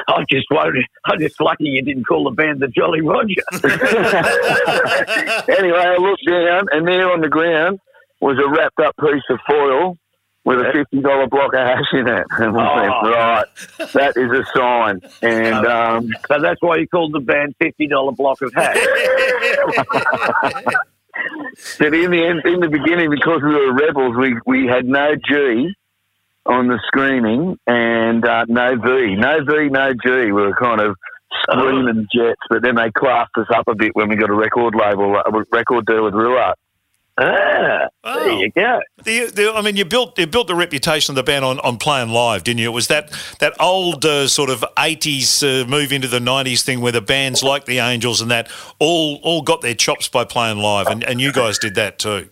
[0.10, 0.86] I'm just worried.
[1.06, 3.41] I'm just lucky you didn't call the band the Jolly Roger.
[5.58, 7.80] anyway, I looked down, and there on the ground
[8.19, 9.97] was a wrapped up piece of foil
[10.43, 12.25] with a fifty dollar block of hash in it.
[12.32, 13.10] And we went, Oh.
[13.12, 13.45] right,
[13.93, 14.99] that is a sign.
[15.21, 18.77] And um, so that's why you called the band $50 block of hash.
[21.80, 25.15] But in the end, in the beginning, because we were rebels, we, we had no
[25.15, 25.74] G
[26.45, 30.10] on the screening and uh, no V, no V, no G.
[30.10, 30.95] We were kind of
[31.43, 34.76] screaming jets, but then they classed us up a bit when we got a record
[34.76, 36.54] label, a record deal with rooArt.
[37.17, 38.19] Ah, Oh.
[38.24, 38.82] there you go.
[39.04, 41.78] The, the, I mean, you built you built the reputation of the band on, on
[41.78, 42.69] playing live, didn't you?
[42.71, 46.82] It was that that old uh, sort of eighties uh, move into the nineties thing
[46.82, 50.58] where the bands like the Angels and that all all got their chops by playing
[50.58, 52.30] live, and, and you guys did that too.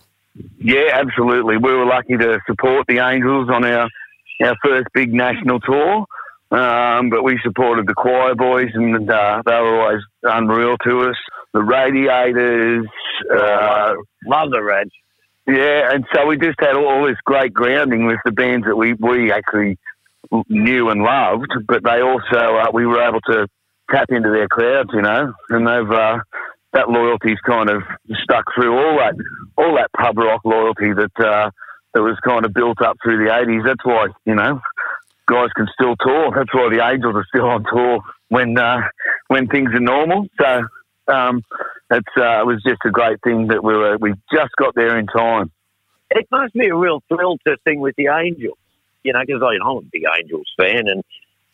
[0.57, 1.57] Yeah, absolutely.
[1.57, 3.89] We were lucky to support the Angels on our
[4.43, 6.05] our first big national tour.
[6.51, 11.15] Um, but we supported the choir boys, and uh, they were always unreal to us.
[11.53, 12.85] The Radiators,
[13.31, 13.93] uh,
[14.25, 14.91] Love the Reds.
[15.47, 18.93] yeah, and so we just had all this great grounding with the bands that we,
[18.93, 19.77] we actually
[20.47, 23.47] knew and loved, but they also uh, we were able to
[23.91, 26.19] tap into their crowds, you know, and they've uh,
[26.73, 27.81] that loyalty's kind of
[28.23, 29.15] stuck through all that
[29.57, 31.49] all that pub rock loyalty that uh,
[31.93, 33.63] that was kind of built up through the eighties.
[33.65, 34.61] That's why you know
[35.25, 36.31] guys can still tour.
[36.35, 38.81] That's why the Angels are still on tour when uh,
[39.27, 40.27] when things are normal.
[40.39, 40.67] So
[41.09, 41.43] um,
[41.91, 44.97] it's uh, it was just a great thing that we were we just got there
[44.97, 45.51] in time.
[46.11, 48.57] It must be a real thrill to sing with the Angels,
[49.03, 51.03] you know, because I'm a big Angels fan, and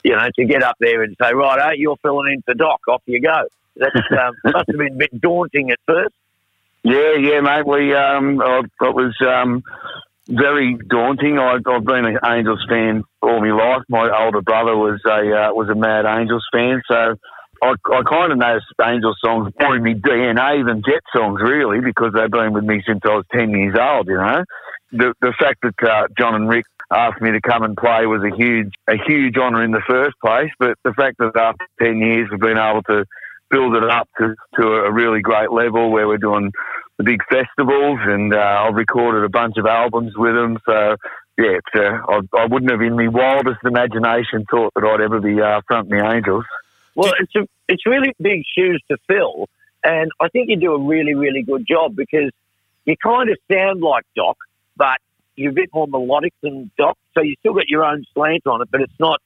[0.03, 2.81] you know, to get up there and say, right, oh, you're filling in for Doc,
[2.87, 3.47] off you go.
[3.77, 3.91] That
[4.21, 6.13] um, must have been a bit daunting at first.
[6.83, 7.65] Yeah, yeah, mate.
[7.65, 9.63] We um, I, it was um,
[10.29, 11.39] very daunting.
[11.39, 13.83] I, I've been an Angels fan all my life.
[13.89, 17.15] My older brother was a uh, was a mad Angels fan, so
[17.61, 21.79] I, I kind of know Angels songs more in my DNA than Jet songs, really,
[21.81, 24.07] because they've been with me since I was ten years old.
[24.07, 24.43] You know,
[24.91, 28.21] the the fact that uh, John and Rick asked me to come and play was
[28.23, 31.97] a huge a huge honour in the first place, but the fact that after ten
[31.97, 33.05] years we've been able to
[33.49, 36.51] build it up to, to a really great level where we're doing
[36.97, 40.57] the big festivals, and uh, I've recorded a bunch of albums with them.
[40.65, 40.95] So
[41.37, 45.41] yeah, uh, I, I wouldn't have in my wildest imagination thought that I'd ever be
[45.41, 46.45] uh, fronting the Angels.
[46.95, 49.47] Well, it's a, it's really big shoes to fill,
[49.83, 52.31] and I think you do a really really good job because
[52.85, 54.37] you kind of sound like Doc,
[54.77, 54.97] but
[55.35, 58.61] you're a bit more melodic than Doc, so you still got your own slant on
[58.61, 59.21] it, but it's not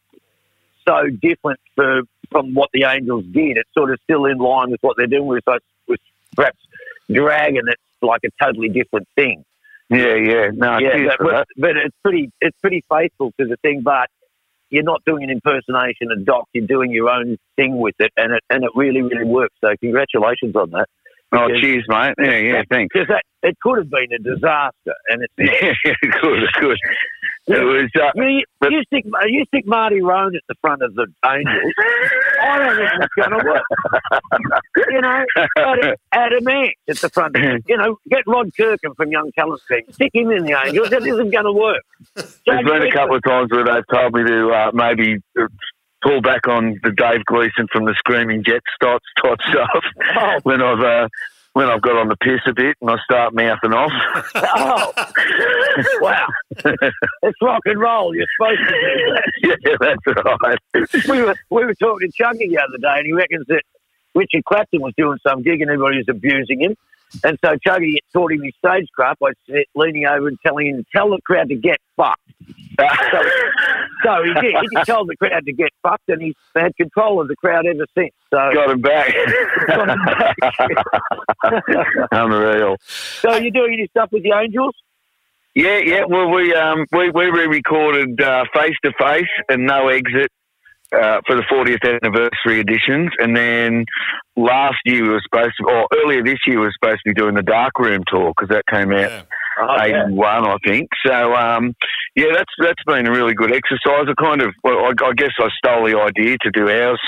[0.87, 2.01] so different for,
[2.31, 3.57] from what the Angels did.
[3.57, 5.43] It's sort of still in line with what they're doing with,
[5.87, 5.99] with
[6.35, 6.57] perhaps
[7.11, 7.63] Dragon.
[7.67, 9.45] It's like a totally different thing.
[9.89, 11.47] Yeah, yeah, no, yeah, but, for but, that.
[11.57, 13.81] but it's pretty it's pretty faithful to the thing.
[13.81, 14.09] But
[14.69, 16.47] you're not doing an impersonation of Doc.
[16.53, 19.55] You're doing your own thing with it, and it and it really really works.
[19.63, 20.87] So congratulations on that.
[21.31, 22.15] Oh, cheers, mate.
[22.17, 22.91] Yeah, yeah, thanks.
[22.91, 25.33] Because that it could have been a disaster, and it's
[25.85, 26.71] Yeah, good, good.
[26.71, 27.18] It
[27.57, 27.89] was.
[27.99, 31.73] Uh, you, But- you stick you stick Marty Rhone at the front of the Angels.
[32.41, 33.63] I don't think it's going to work.
[34.89, 35.25] You know,
[35.57, 37.35] Adam, Adam Ant at the front.
[37.35, 37.43] Of.
[37.67, 39.81] You know, get Rod Kirkham from Young Talent Team.
[39.91, 40.89] Stick him in the Angels.
[40.89, 41.81] That isn't going to work.
[42.15, 45.47] There's been a couple of times where they've told me to uh, maybe uh,
[46.01, 49.83] pull back on the Dave Gleeson from the Screaming Jets type, type stuff
[50.15, 50.39] Oh.
[50.43, 51.07] when I've uh,
[51.59, 53.91] when I've got on the piss a bit and I start mouthing off.
[54.35, 54.93] Oh,
[55.99, 56.27] wow!
[57.23, 58.15] it's rock and roll.
[58.15, 59.31] You're supposed to do that.
[59.65, 59.75] yeah,
[60.73, 61.09] that's right.
[61.09, 63.63] we were we were talking to Chunky the other day, and he reckons that
[64.15, 66.77] Richard Clapton was doing some gig, and everybody was abusing him.
[67.23, 69.31] And so Chunky taught him his stage crap by
[69.75, 72.21] leaning over and telling him, "Tell the crowd to get fucked."
[72.79, 73.21] so,
[74.03, 74.55] so he did.
[74.71, 77.85] He told the crowd to get fucked, and he's had control of the crowd ever
[77.97, 78.13] since.
[78.29, 79.13] So, Got him back.
[79.67, 79.99] Got him
[82.11, 82.77] Unreal.
[82.81, 84.75] so you're doing any stuff with the Angels?
[85.55, 86.03] Yeah, yeah.
[86.07, 88.17] Well, we um we we re-recorded
[88.53, 90.31] face to face and no exit
[90.95, 93.85] uh, for the 40th anniversary editions, and then
[94.35, 97.13] last year we were supposed to, or earlier this year we were supposed to be
[97.13, 99.21] doing the Dark Room tour because that came out Yeah.
[99.61, 100.05] Oh, yeah.
[100.05, 100.89] 81, I think.
[101.05, 101.73] So, um,
[102.15, 104.05] yeah, that's that's been a really good exercise.
[104.07, 107.01] I kind of, well, I, I guess I stole the idea to do ours,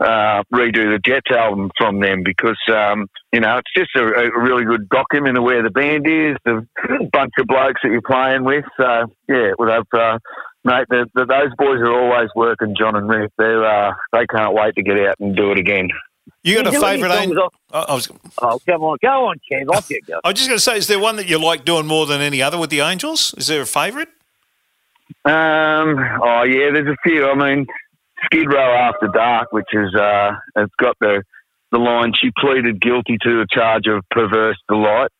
[0.00, 4.42] uh, redo the Jets album from them because, um, you know, it's just a, a
[4.42, 6.66] really good document of where the band is, the
[7.12, 8.64] bunch of blokes that you're playing with.
[8.80, 10.18] So, yeah, well, they've, uh,
[10.64, 13.32] mate, the, the, those boys are always working, John and Rick.
[13.38, 15.88] They're, uh, they can't wait to get out and do it again.
[16.44, 17.42] You got You a favourite songs angel?
[17.72, 18.08] off- I was,
[18.40, 19.68] Oh, come on, go on, Kev.
[19.70, 20.20] Off you go.
[20.24, 22.20] I was just going to say, is there one that you like doing more than
[22.20, 23.34] any other with the Angels?
[23.38, 24.08] Is there a favourite?
[25.24, 27.28] Um, oh yeah, there's a few.
[27.28, 27.66] I mean,
[28.24, 31.22] Skid Row After Dark, which is uh, it's got the
[31.70, 35.10] the line she pleaded guilty to a charge of perverse delight,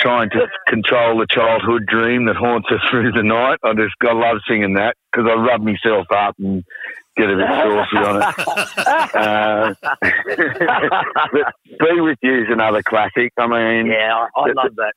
[0.00, 3.58] trying to control the childhood dream that haunts us through the night.
[3.64, 6.64] I just I love singing that because I rub myself up and
[7.16, 8.34] get a bit saucy on it.
[9.18, 9.74] Uh,
[11.32, 13.32] but Be With You is another classic.
[13.38, 14.92] I mean, Yeah, I, I love that.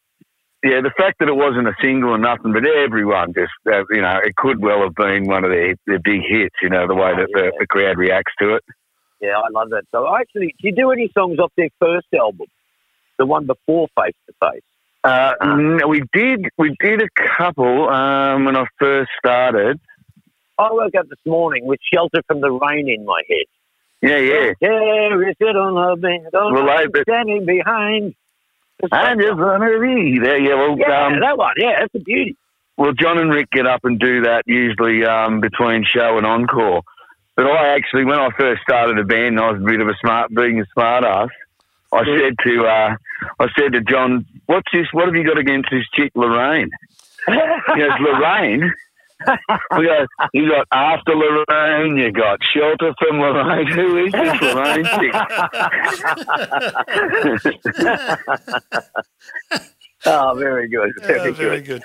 [0.63, 4.01] yeah, the fact that it wasn't a single or nothing, but everyone just, uh, you
[4.01, 6.93] know, it could well have been one of their, their big hits, you know, the
[6.95, 8.63] way that the, the crowd reacts to it.
[9.19, 9.83] Yeah, I love that.
[9.91, 12.47] So, actually, do you do any songs off their first album,
[13.17, 14.61] the one before Face to Face?
[15.03, 19.79] Uh, no, we did, we did a couple um, when I first started.
[20.59, 23.45] I woke up this morning with "Shelter from the Rain" in my head.
[24.01, 24.53] Yeah, yeah.
[24.61, 28.13] There is it on the bend, on Well, the standing behind.
[28.91, 30.39] I'm just gonna be there.
[30.39, 31.53] Yeah, well, Yeah, um, that one.
[31.57, 32.35] Yeah, that's a beauty.
[32.77, 36.83] well, John and Rick get up and do that usually um, between show and encore.
[37.35, 39.95] But I actually, when I first started a band, I was a bit of a
[40.01, 41.29] smart, being a smart ass.
[41.93, 42.95] I said to, uh,
[43.39, 44.87] I said to John, "What's this?
[44.93, 46.69] What have you got against this chick, Lorraine?"
[47.27, 48.73] He goes, "Lorraine."
[49.77, 53.67] We go, you got after Lorraine, you got shelter from Lorraine.
[53.67, 55.13] Who is this Lorraine chick?
[60.05, 60.91] oh, very good.
[61.01, 61.81] Very, Oh, very good.
[61.81, 61.83] good.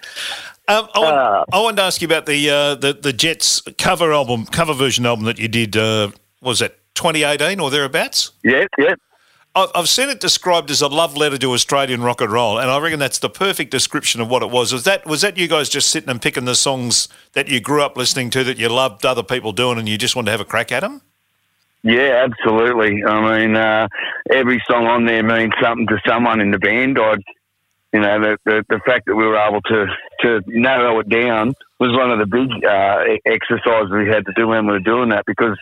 [0.68, 3.62] Um, I, want, Uh, I wanted to ask you about the, uh, the the Jets
[3.78, 5.76] cover album, cover version album that you did.
[5.76, 8.32] Uh, was it 2018 or thereabouts?
[8.42, 8.94] Yeah, yeah.
[9.56, 12.78] I've seen it described as a love letter to Australian rock and roll, and I
[12.78, 14.70] reckon that's the perfect description of what it was.
[14.70, 17.82] Was that was that you guys just sitting and picking the songs that you grew
[17.82, 20.40] up listening to that you loved other people doing, and you just wanted to have
[20.42, 21.00] a crack at them?
[21.82, 23.02] Yeah, absolutely.
[23.04, 23.88] I mean, uh,
[24.30, 26.98] every song on there means something to someone in the band.
[26.98, 27.14] I,
[27.94, 29.86] you know, the, the the fact that we were able to
[30.20, 34.48] to narrow it down was one of the big uh, exercises we had to do
[34.48, 35.56] when we were doing that because,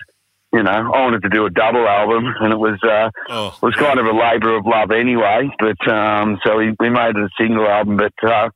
[0.55, 3.74] you know, I wanted to do a double album and it was uh, Oh, was
[3.74, 5.50] kind of a labour of love anyway.
[5.59, 7.96] But um, so we, we made it a single album.
[7.96, 8.50] But uh,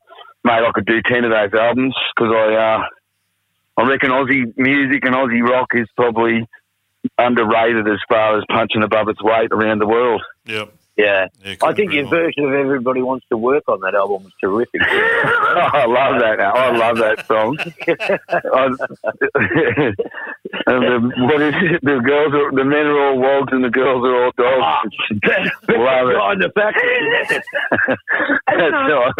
[0.44, 5.04] mate, I could do ten of those albums because I uh, I reckon Aussie music
[5.04, 6.46] and Aussie rock is probably
[7.18, 10.22] underrated as far as punching above its weight around the world.
[10.46, 10.72] Yep.
[10.98, 11.28] Yeah.
[11.44, 14.80] Yeah, I think your version of Everybody Wants to Work on that album was terrific.
[14.84, 16.40] I love that.
[16.40, 17.56] I love that song.
[20.66, 21.80] And the, what is it?
[21.82, 24.62] The girls are the men are all wogs and the girls are all dogs.
[24.62, 24.82] Ah,
[25.68, 26.32] love it.
[26.32, 27.96] In the factory.
[28.46, 29.12] That's all.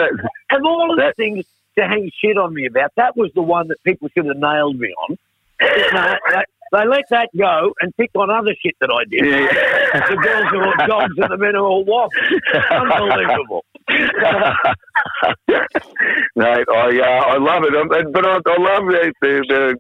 [0.51, 1.45] Of all of the things
[1.79, 4.79] to hang shit on me about, that was the one that people should have nailed
[4.79, 5.19] me on.
[5.61, 9.25] No, they, they let that go and picked on other shit that I did.
[9.25, 10.09] Yeah.
[10.09, 12.17] The girls are all dogs and the men are all wogs.
[12.71, 13.65] Unbelievable.
[16.37, 19.79] Mate, I uh, I love it, Um, but I, I love the, the, the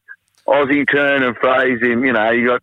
[0.48, 1.78] Aussie turn and phrase.
[1.82, 2.62] In you know, you got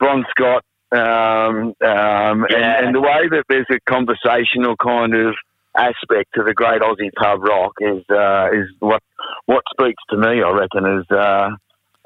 [0.00, 2.78] Bon Scott, um, um, Yeah.
[2.78, 5.34] and, and the way that there's a conversational kind of
[5.76, 9.02] aspect to the great Aussie pub rock is uh, is what
[9.46, 10.42] what speaks to me.
[10.42, 11.10] I reckon is.
[11.10, 11.50] Uh,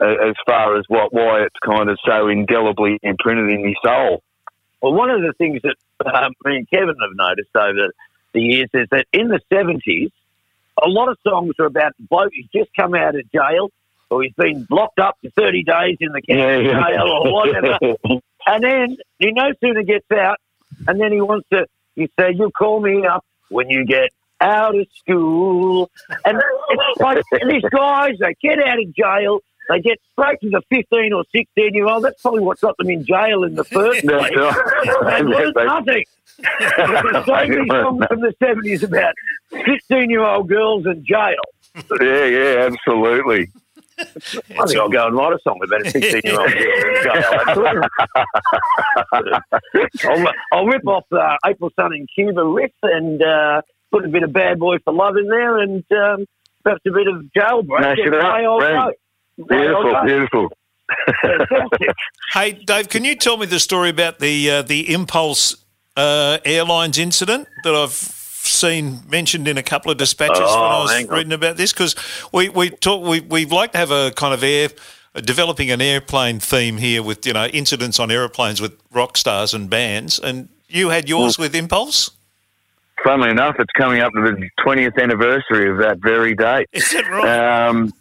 [0.01, 4.23] as far as what why it's kind of so indelibly imprinted in my soul.
[4.81, 5.77] Well, one of the things that
[6.07, 7.93] um, me and Kevin have noticed over
[8.33, 10.13] the years is that in the 70s,
[10.81, 13.71] a lot of songs are about the bloke who's just come out of jail
[14.11, 17.79] or he's been locked up for 30 days in the county jail or whatever.
[18.47, 20.39] and then he no sooner gets out
[20.87, 24.79] and then he wants to, he said, you call me up when you get out
[24.79, 25.91] of school.
[26.25, 26.41] And
[26.71, 29.41] it's like these guys, they get out of jail.
[29.69, 32.05] They get straight to the 15 or 16 year old.
[32.05, 34.33] That's probably what got them in jail in the first place.
[34.35, 35.21] That's right.
[35.21, 36.05] And learned nothing.
[36.39, 39.15] There's so many songs from the 70s about
[39.51, 41.35] 16 year old girls in jail.
[42.01, 43.51] yeah, yeah, absolutely.
[43.99, 44.05] I
[44.67, 47.83] think I'll go and write a song about a 16 year old girl in jail.
[50.05, 54.23] I'll, I'll rip off uh, April Sun in Cuba riff and uh, put a bit
[54.23, 56.27] of Bad Boy for Love in there and um,
[56.63, 57.83] perhaps a bit of Jailbreak.
[58.05, 58.95] And
[59.41, 59.83] up, away I'll right.
[59.83, 59.89] go.
[59.91, 61.89] Away I'll Beautiful, beautiful.
[62.33, 65.57] Hey, Dave, can you tell me the story about the uh, the Impulse
[65.97, 70.83] uh, Airlines incident that I've seen mentioned in a couple of dispatches when I Oh,
[70.83, 71.17] was hang on.
[71.17, 71.73] reading about this?
[71.73, 71.95] Because
[72.33, 74.69] we we talk we we'd like to have a kind of air
[75.17, 79.69] developing an airplane theme here with you know incidents on airplanes with rock stars and
[79.71, 82.11] bands, and you had yours with Impulse.
[83.05, 86.67] Funnily enough, it's coming up to the 20th anniversary of that very date.
[86.73, 87.69] Is that right?
[87.69, 87.93] Um,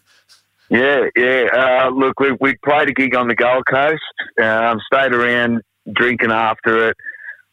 [0.69, 1.47] yeah, yeah.
[1.53, 4.01] Uh, look, we, we played a gig on the Gold Coast,
[4.41, 5.61] um, stayed around
[5.91, 6.97] drinking after it.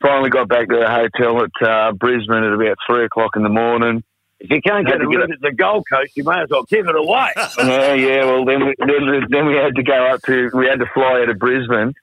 [0.03, 3.49] Finally got back to the hotel at uh, Brisbane at about three o'clock in the
[3.49, 4.03] morning.
[4.41, 6.51] If you can't get a to get room at the Gold Coast, you may as
[6.51, 7.31] well give it away.
[7.59, 8.25] yeah, yeah.
[8.27, 11.23] Well, then we, then, then we had to go up to we had to fly
[11.23, 11.95] out of Brisbane.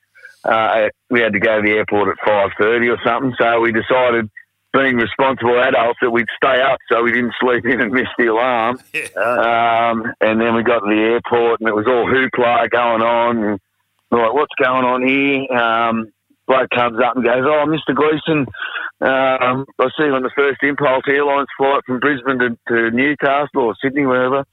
[0.44, 3.36] Uh, we had to go to the airport at five thirty or something.
[3.38, 4.32] So we decided,
[4.74, 8.28] being responsible adults, that we'd stay up so we didn't sleep in and miss the
[8.28, 8.80] alarm.
[9.22, 13.44] Um, and then we got to the airport and it was all hoopla going on.
[13.44, 13.60] And
[14.10, 15.52] we're like, what's going on here?
[15.52, 16.12] Um,
[16.48, 17.96] bloke comes up and goes, oh, Mr.
[17.96, 18.46] Gleeson,
[19.02, 23.72] um, I see you on the first Impulse Airlines flight from Brisbane to, to Newcastle
[23.72, 24.44] or Sydney, wherever.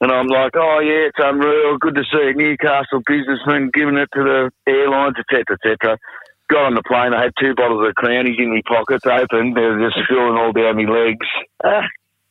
[0.00, 1.76] And I'm like, oh, yeah, it's unreal.
[1.78, 5.98] Good to see a Newcastle businessman giving it to the airlines, etc., etc.
[6.50, 7.12] Got on the plane.
[7.12, 9.52] I had two bottles of Crownies in my pockets, open.
[9.54, 11.26] They were just filling all down my legs.
[11.62, 11.82] Uh,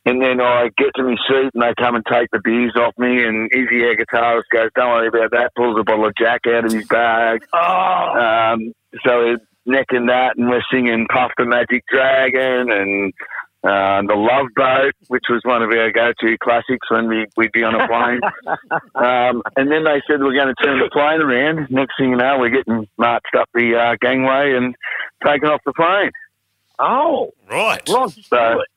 [0.05, 2.97] and then I get to my seat and they come and take the beers off
[2.97, 3.23] me.
[3.23, 5.51] And Izzy, our guitarist, goes, don't worry about that.
[5.55, 7.45] Pulls a bottle of Jack out of his bag.
[7.53, 8.73] Oh, Um,
[9.05, 9.37] so we're
[9.67, 13.13] necking that, and we're singing "Puff the Magic Dragon" and
[13.63, 17.63] uh, "The Love Boat," which was one of our go-to classics when we, we'd be
[17.63, 18.21] on a plane.
[18.95, 21.69] um, and then they said we're going to turn the plane around.
[21.69, 24.75] Next thing you know, we're getting marched up the uh, gangway and
[25.25, 26.11] taken off the plane.
[26.79, 27.81] oh, right.
[27.89, 28.67] Rod Stewart.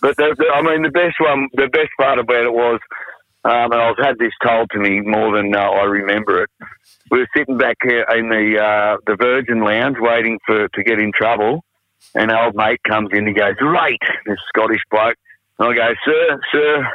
[0.00, 2.80] But the, the, I mean, the best one, the best part about it was,
[3.44, 6.50] um, and I've had this told to me more than uh, I remember it.
[7.10, 10.98] We were sitting back here in the uh, the Virgin Lounge waiting for to get
[10.98, 11.64] in trouble,
[12.14, 13.26] and old mate comes in.
[13.26, 15.16] He goes, "Right, this Scottish bloke."
[15.58, 16.92] And I go, "Sir, sir."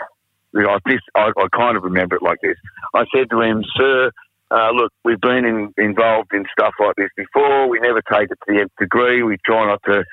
[0.54, 2.58] Know, this I, I kind of remember it like this.
[2.94, 4.12] I said to him, "Sir,
[4.52, 7.70] uh, look, we've been in, involved in stuff like this before.
[7.70, 9.24] We never take it to the nth degree.
[9.24, 10.04] We try not to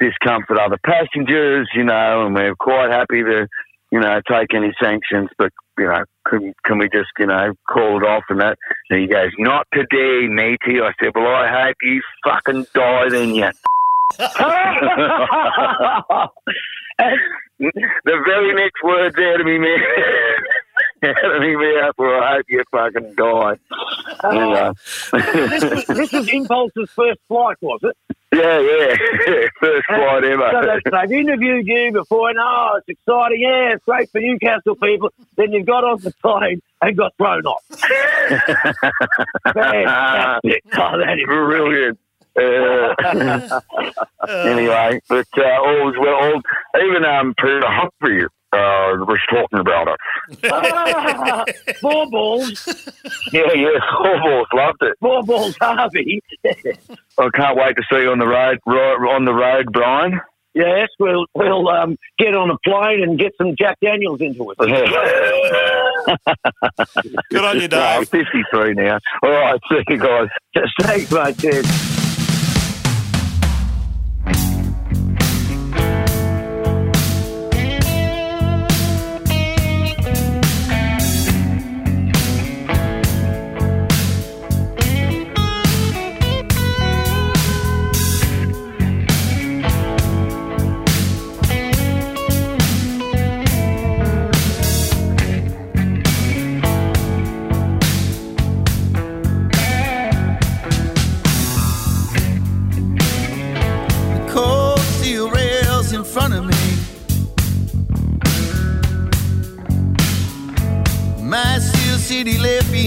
[0.00, 3.46] discomfort other passengers, you know, and we're quite happy to,
[3.92, 5.30] you know, take any sanctions.
[5.38, 8.58] But you know, can can we just, you know, call it off and that?"
[8.90, 13.34] And he goes, "Not today, matey." I said, "Well, I hope you fucking die then,
[13.36, 13.50] you."
[14.18, 14.30] The
[18.04, 19.78] very next words out of me, man.
[21.04, 23.56] out of me mouth were, I hope you fucking die.
[24.24, 24.72] You know.
[25.12, 27.96] this, was, this was Impulse's first flight, was it?
[28.32, 28.96] Yeah, yeah.
[29.60, 30.50] First flight ever.
[30.50, 33.40] So they- they've interviewed you before, and oh, it's exciting.
[33.40, 35.10] Yeah, it's great for Newcastle people.
[35.36, 37.62] Then you've got on the plane and got thrown off.
[39.54, 40.62] Fantastic.
[40.76, 41.98] Oh, that is Brilliant.
[42.36, 43.60] Uh,
[44.48, 46.14] anyway, but uh, all was well.
[46.14, 46.42] All,
[46.84, 49.98] even um, Peter Humphrey uh, was talking about it.
[50.52, 51.44] Ah,
[51.80, 52.66] Four balls,
[53.32, 54.96] Yeah, yeah, four balls loved it.
[55.00, 56.20] four balls, Harvey.
[56.44, 60.20] I can't wait to see you on the road, right, on the road, Brian.
[60.54, 64.58] Yes, we'll we'll um, get on a plane and get some Jack Daniels into it.
[67.30, 69.00] Good on you, No, I'm 53 now.
[69.24, 70.28] All right, see you guys.
[70.56, 71.36] Just Thanks, mate.
[71.38, 71.66] Cheers.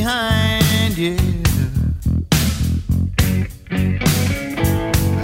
[0.07, 1.17] Behind, yeah.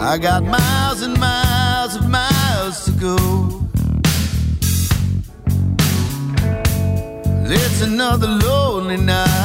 [0.02, 3.16] I got miles and miles of miles to go.
[7.46, 9.43] It's another lonely night.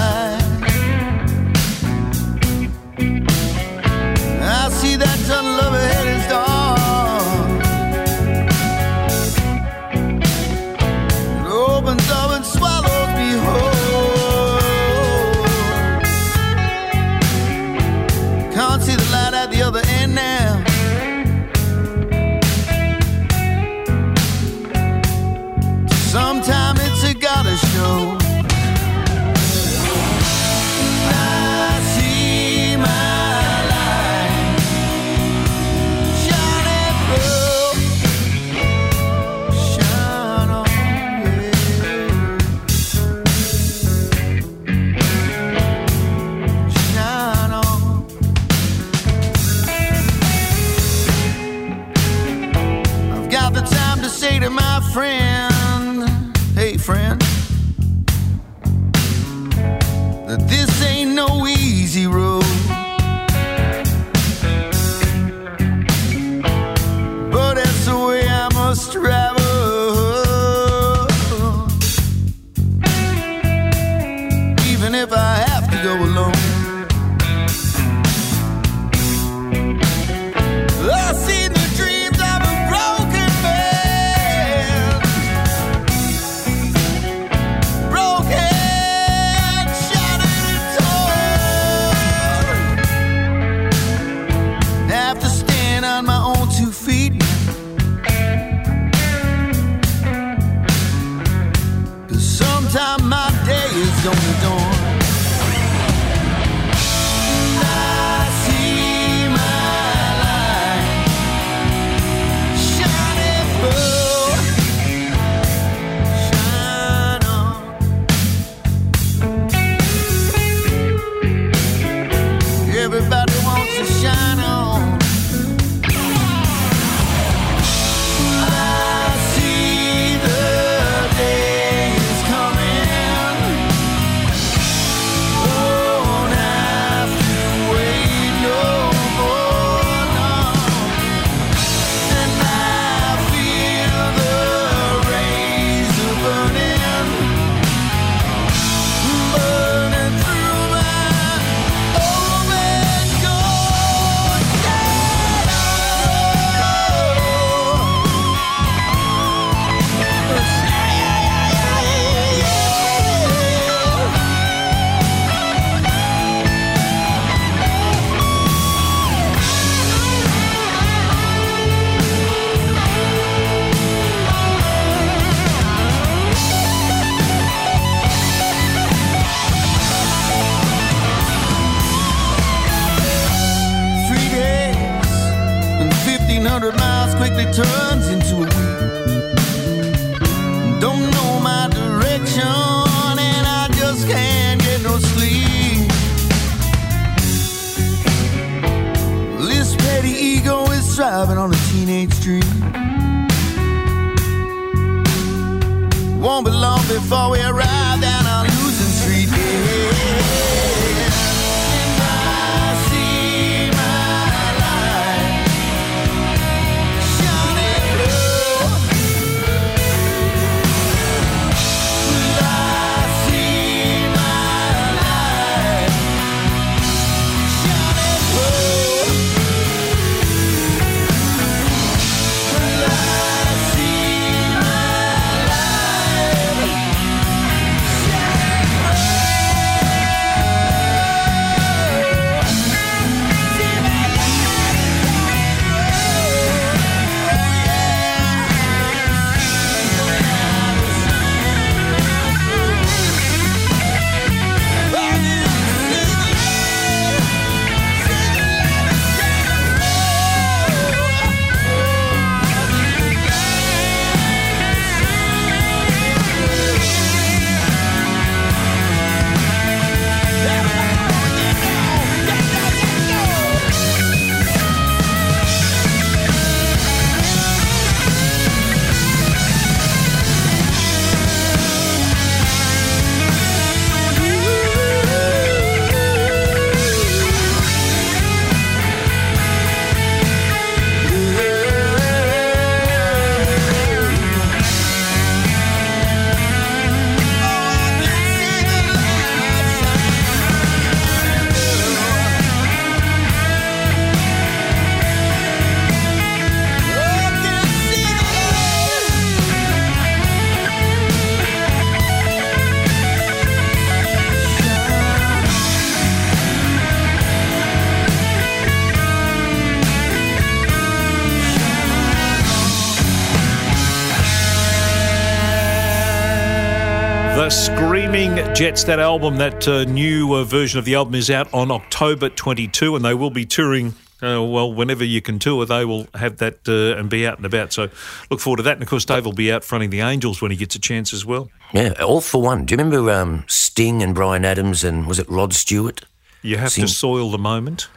[328.89, 332.97] That album, that uh, new uh, version of the album is out on October 22,
[332.97, 333.89] and they will be touring.
[334.22, 337.45] Uh, well, whenever you can tour, they will have that uh, and be out and
[337.45, 337.70] about.
[337.70, 337.91] So
[338.30, 338.72] look forward to that.
[338.72, 341.12] And of course, Dave will be out fronting the Angels when he gets a chance
[341.12, 341.51] as well.
[341.74, 342.64] Yeah, all for one.
[342.64, 346.07] Do you remember um, Sting and Bryan Adams and was it Rod Stewart?
[346.41, 347.89] You have Sing- to soil the moment.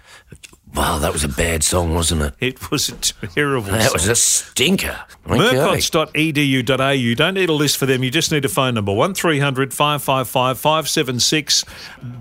[0.74, 2.34] Wow, that was a bad song, wasn't it?
[2.40, 3.94] It was a terrible That song.
[3.94, 4.98] was a stinker.
[5.28, 5.38] Okay.
[5.38, 7.16] Murcotts.edu.au.
[7.16, 8.04] Don't need a list for them.
[8.06, 11.66] You just need a phone number 1300 555 576.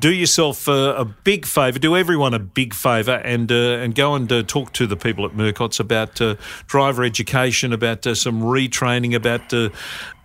[0.00, 1.78] Do yourself uh, a big favour.
[1.78, 5.24] Do everyone a big favour and uh, and go and uh, talk to the people
[5.24, 6.34] at Murcotts about uh,
[6.66, 9.68] driver education, about uh, some retraining, about uh,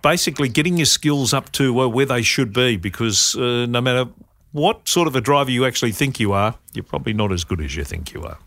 [0.02, 4.10] basically getting your skills up to where they should be because uh, no matter
[4.56, 7.60] what sort of a driver you actually think you are, you're probably not as good
[7.60, 8.38] as you think you are.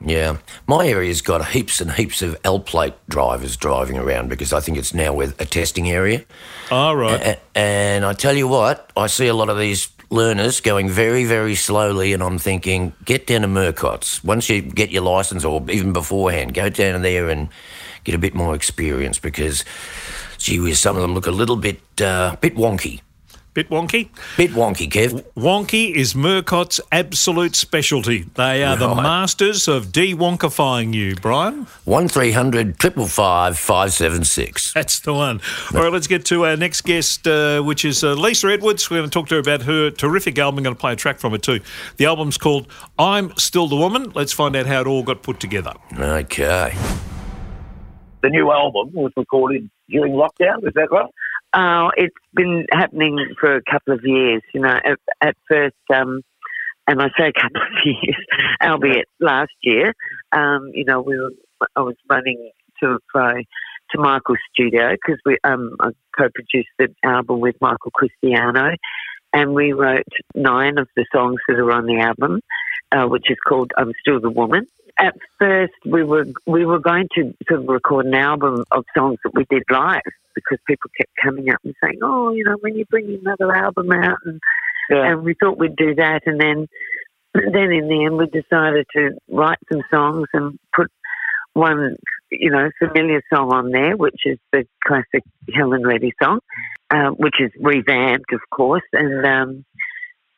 [0.00, 0.36] Yeah.
[0.68, 4.78] My area's got heaps and heaps of L plate drivers driving around because I think
[4.78, 6.24] it's now with a testing area.
[6.70, 7.20] All right.
[7.20, 11.24] A- and I tell you what, I see a lot of these learners going very,
[11.24, 14.22] very slowly, and I'm thinking, get down to Murcotts.
[14.22, 17.48] Once you get your license, or even beforehand, go down there and
[18.04, 19.64] get a bit more experience because,
[20.38, 23.00] gee whiz, some of them look a little bit, uh, bit wonky.
[23.58, 24.08] Bit wonky.
[24.36, 25.24] Bit wonky, Kev.
[25.36, 28.22] Wonky is Murcott's absolute specialty.
[28.36, 31.66] They are the masters of de-wonkifying you, Brian.
[31.84, 34.74] 1300 555 576.
[34.74, 35.40] That's the one.
[35.74, 38.88] All right, let's get to our next guest, uh, which is uh, Lisa Edwards.
[38.88, 40.58] We're going to talk to her about her terrific album.
[40.58, 41.58] I'm going to play a track from it too.
[41.96, 44.12] The album's called I'm Still the Woman.
[44.14, 45.72] Let's find out how it all got put together.
[45.98, 46.76] Okay.
[48.22, 51.10] The new album was recorded during lockdown, is that right?
[51.54, 54.42] Oh, it's been happening for a couple of years.
[54.52, 56.22] You know, at, at first, um,
[56.86, 58.16] and I say a couple of years,
[58.62, 59.94] albeit last year.
[60.32, 61.32] Um, you know, we were.
[61.74, 63.32] I was running to and fro
[63.90, 68.74] to Michael's studio because we um, I co-produced the album with Michael Cristiano,
[69.32, 72.40] and we wrote nine of the songs that are on the album,
[72.92, 74.66] uh, which is called "I'm Still the Woman."
[75.00, 79.18] At first, we were we were going to sort of record an album of songs
[79.24, 80.00] that we did live
[80.34, 83.92] because people kept coming up and saying, "Oh, you know, when you bring another album
[83.92, 84.40] out," and
[84.90, 85.12] Yeah.
[85.12, 86.66] and we thought we'd do that, and then
[87.34, 90.90] then in the end we decided to write some songs and put
[91.52, 91.96] one,
[92.30, 95.22] you know, familiar song on there, which is the classic
[95.54, 96.40] Helen Reddy song,
[96.90, 99.64] uh, which is revamped, of course, and um,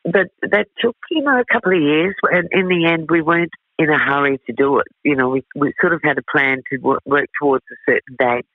[0.03, 3.51] but that took you know a couple of years, and in the end we weren't
[3.79, 4.87] in a hurry to do it.
[5.03, 8.15] You know, we we sort of had a plan to work, work towards a certain
[8.19, 8.45] date.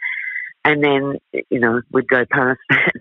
[0.64, 1.18] And then,
[1.48, 2.92] you know, we'd go past that.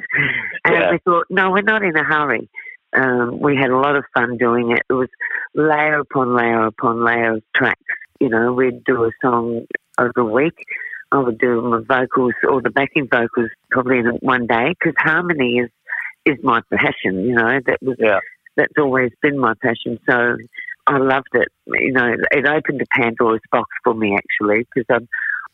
[0.65, 0.91] and Yeah.
[0.91, 2.47] we thought, no, we're not in a hurry.
[2.95, 4.83] Um, we had a lot of fun doing it.
[4.87, 5.09] It was
[5.55, 7.81] layer upon layer upon layer of tracks.
[8.19, 9.65] You know, we'd do a song
[9.99, 10.63] over a week
[11.11, 15.59] I would do my vocals or the backing vocals probably in one day because harmony
[15.59, 15.69] is
[16.25, 17.23] is my passion.
[17.25, 18.19] You know that was Yeah.
[18.55, 19.99] That's always been my passion.
[20.09, 20.37] So
[20.87, 21.47] I loved it.
[21.67, 25.07] You know, it opened a Pandora's box for me actually because I'd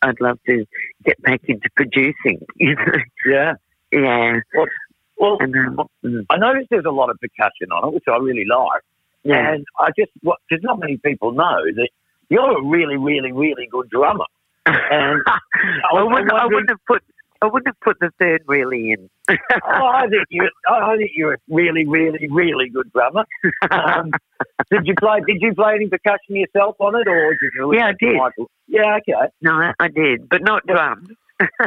[0.08, 0.64] I'd love to
[1.04, 2.44] get back into producing.
[2.56, 2.92] You know,
[3.26, 3.54] Yeah.
[3.92, 4.40] yeah.
[5.18, 8.16] Well, And um, mm, I noticed there's a lot of percussion on it, which I
[8.16, 8.82] really like.
[9.22, 9.52] yeah.
[9.52, 11.88] And I just, because not many people know that
[12.28, 14.24] you're a really, really, really good drummer.
[14.66, 17.02] And I was wouldn't, I wouldn't have put
[17.42, 19.10] I wouldn't have put the third really in.
[19.28, 23.24] oh, I think you, I think you're a really, really, really good drummer.
[23.70, 24.12] Um,
[24.70, 25.20] did you play?
[25.26, 27.74] Did you play any percussion yourself on it, or did you?
[27.74, 28.16] Yeah, I did.
[28.16, 28.50] Michael?
[28.68, 29.28] Yeah, okay.
[29.40, 31.08] no, I, did, but not drums.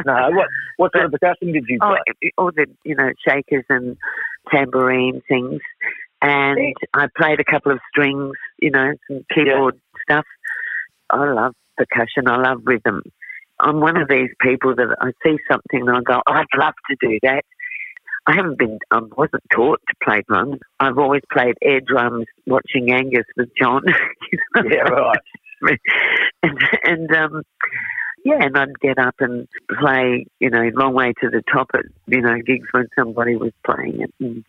[0.06, 0.48] No, what
[0.78, 2.30] what sort of percussion did you Oh, play?
[2.38, 3.98] all the you know shakers and
[4.50, 5.60] tambourine things,
[6.22, 10.24] and I played a couple of strings, you know, some keyboard stuff.
[11.10, 12.26] I love percussion.
[12.26, 13.02] I love rhythm.
[13.60, 16.96] I'm one of these people that I see something and I go, I'd love to
[17.00, 17.44] do that.
[18.26, 20.58] I haven't been, I wasn't taught to play drums.
[20.80, 23.82] I've always played air drums watching Angus with John.
[24.56, 25.18] yeah, right.
[26.42, 27.42] and, and um,
[28.24, 29.46] yeah, and I'd get up and
[29.78, 33.52] play, you know, long way to the top at, you know, gigs when somebody was
[33.64, 34.44] playing it and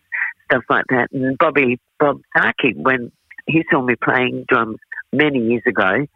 [0.46, 1.10] stuff like that.
[1.12, 3.12] And Bobby, Bob Starkie, when
[3.46, 4.78] he saw me playing drums
[5.14, 6.08] many years ago,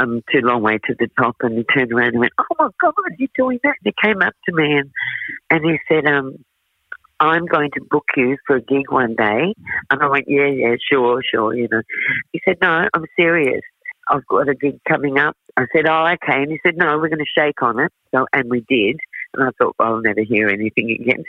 [0.00, 2.68] um, to long way to the top, and he turned around and went, "Oh my
[2.80, 4.90] God, you're doing that!" And he came up to me and
[5.50, 6.44] and he said, um,
[7.20, 9.54] "I'm going to book you for a gig one day."
[9.90, 11.82] And I went, "Yeah, yeah, sure, sure." You know,
[12.32, 13.62] he said, "No, I'm serious.
[14.08, 17.08] I've got a gig coming up." I said, "Oh, okay." And he said, "No, we're
[17.08, 18.98] going to shake on it." So, and we did.
[19.34, 21.24] And I thought, well, I'll never hear anything again.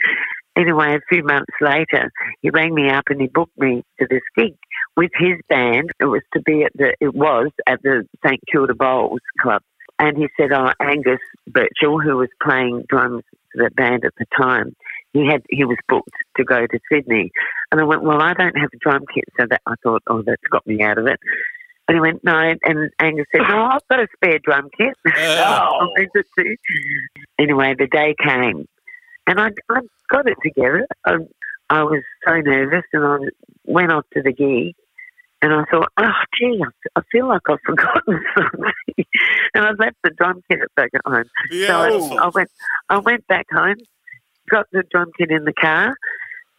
[0.56, 2.10] Anyway, a few months later,
[2.42, 4.54] he rang me up and he booked me to this gig
[4.96, 5.90] with his band.
[5.98, 9.62] It was to be at the, it was at the St Kilda Bowls Club.
[9.98, 13.22] And he said, oh, Angus Birchall, who was playing drums
[13.52, 14.74] for that band at the time,
[15.12, 17.30] he had, he was booked to go to Sydney.
[17.70, 19.24] And I went, well, I don't have a drum kit.
[19.38, 21.18] So that I thought, oh, that's got me out of it.
[21.88, 22.34] And he went, no.
[22.34, 24.94] And Angus said, no, I've got a spare drum kit.
[25.06, 26.56] I'll rent it to.
[27.38, 28.66] Anyway, the day came.
[29.26, 30.86] And I, I got it together.
[31.04, 31.16] I,
[31.70, 33.16] I was so nervous and I
[33.64, 34.74] went off to the gig.
[35.40, 36.62] And I thought, oh, gee,
[36.94, 39.04] I, feel like I've forgotten something.
[39.54, 41.24] and I left the drum kit back at home.
[41.50, 41.66] Yeah.
[41.66, 42.50] So I, I went,
[42.88, 43.74] I went back home,
[44.48, 45.96] got the drum kit in the car,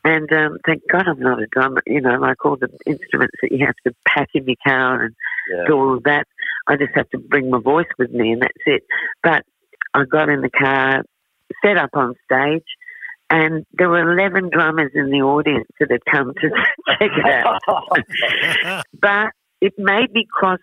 [0.04, 1.82] and um, thank God I'm not a drummer.
[1.88, 5.16] You know, like all the instruments that you have to pack in your car and
[5.50, 5.64] Yeah.
[5.66, 6.28] do all of that.
[6.68, 8.84] I just have to bring my voice with me, and that's it.
[9.22, 9.46] But
[9.94, 11.04] I got in the car,
[11.64, 12.66] set up on stage,
[13.30, 16.50] and there were 11 drummers in the audience that had come to
[17.00, 18.86] check it out.
[19.02, 20.60] but it made me cross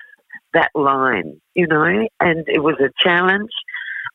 [0.52, 3.50] that line, you know, and it was a challenge.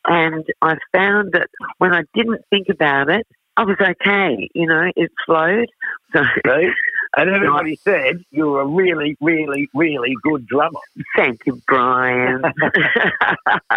[0.06, 3.26] And I found that when I didn't think about it,
[3.56, 5.68] I was okay, you know, it flowed.
[6.12, 6.68] So See?
[7.18, 10.78] And everybody said You're a really, really, really good drummer.
[11.16, 12.42] thank you, Brian.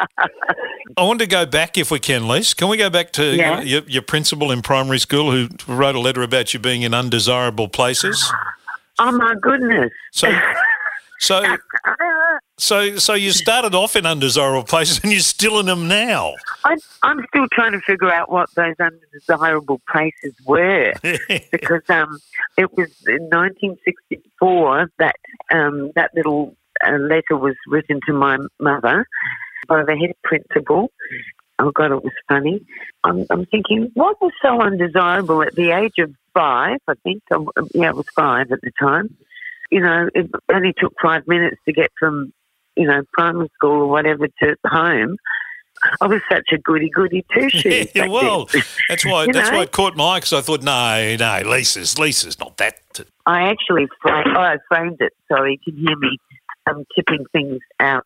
[0.97, 2.53] I want to go back if we can, Lise.
[2.53, 3.61] Can we go back to Yeah.
[3.61, 7.69] your, your principal in primary school who wrote a letter about you being in undesirable
[7.69, 8.31] places?
[8.99, 9.91] oh my goodness.
[10.11, 10.29] So,
[11.19, 11.41] so,
[12.59, 16.35] so, so you started off in undesirable places and you're still in them now.
[16.63, 20.93] I, I'm still trying to figure out what those undesirable places were
[21.51, 22.19] because um,
[22.57, 25.15] it was in 1964 that
[25.51, 26.55] um, that little
[26.85, 29.07] uh, letter was written to my mother
[29.67, 30.91] by the head principal.
[31.59, 32.61] Oh God, it was funny.
[33.03, 36.79] I'm, I'm thinking, what was so undesirable at the age of five?
[36.87, 39.15] I think, um, yeah, it was five at the time.
[39.69, 42.33] You know, it only took five minutes to get from,
[42.79, 45.17] you know, primary school or whatever to home.
[46.01, 47.87] I was such a goody goody two shoes.
[47.95, 48.49] yeah, well,
[48.89, 49.57] that's why that's know?
[49.57, 52.75] why it caught my eye because I thought, no, no, Lisa's Lisa's not that.
[53.25, 56.17] I actually framed, oh, I framed it so he can hear me
[56.69, 58.05] I'm tipping things out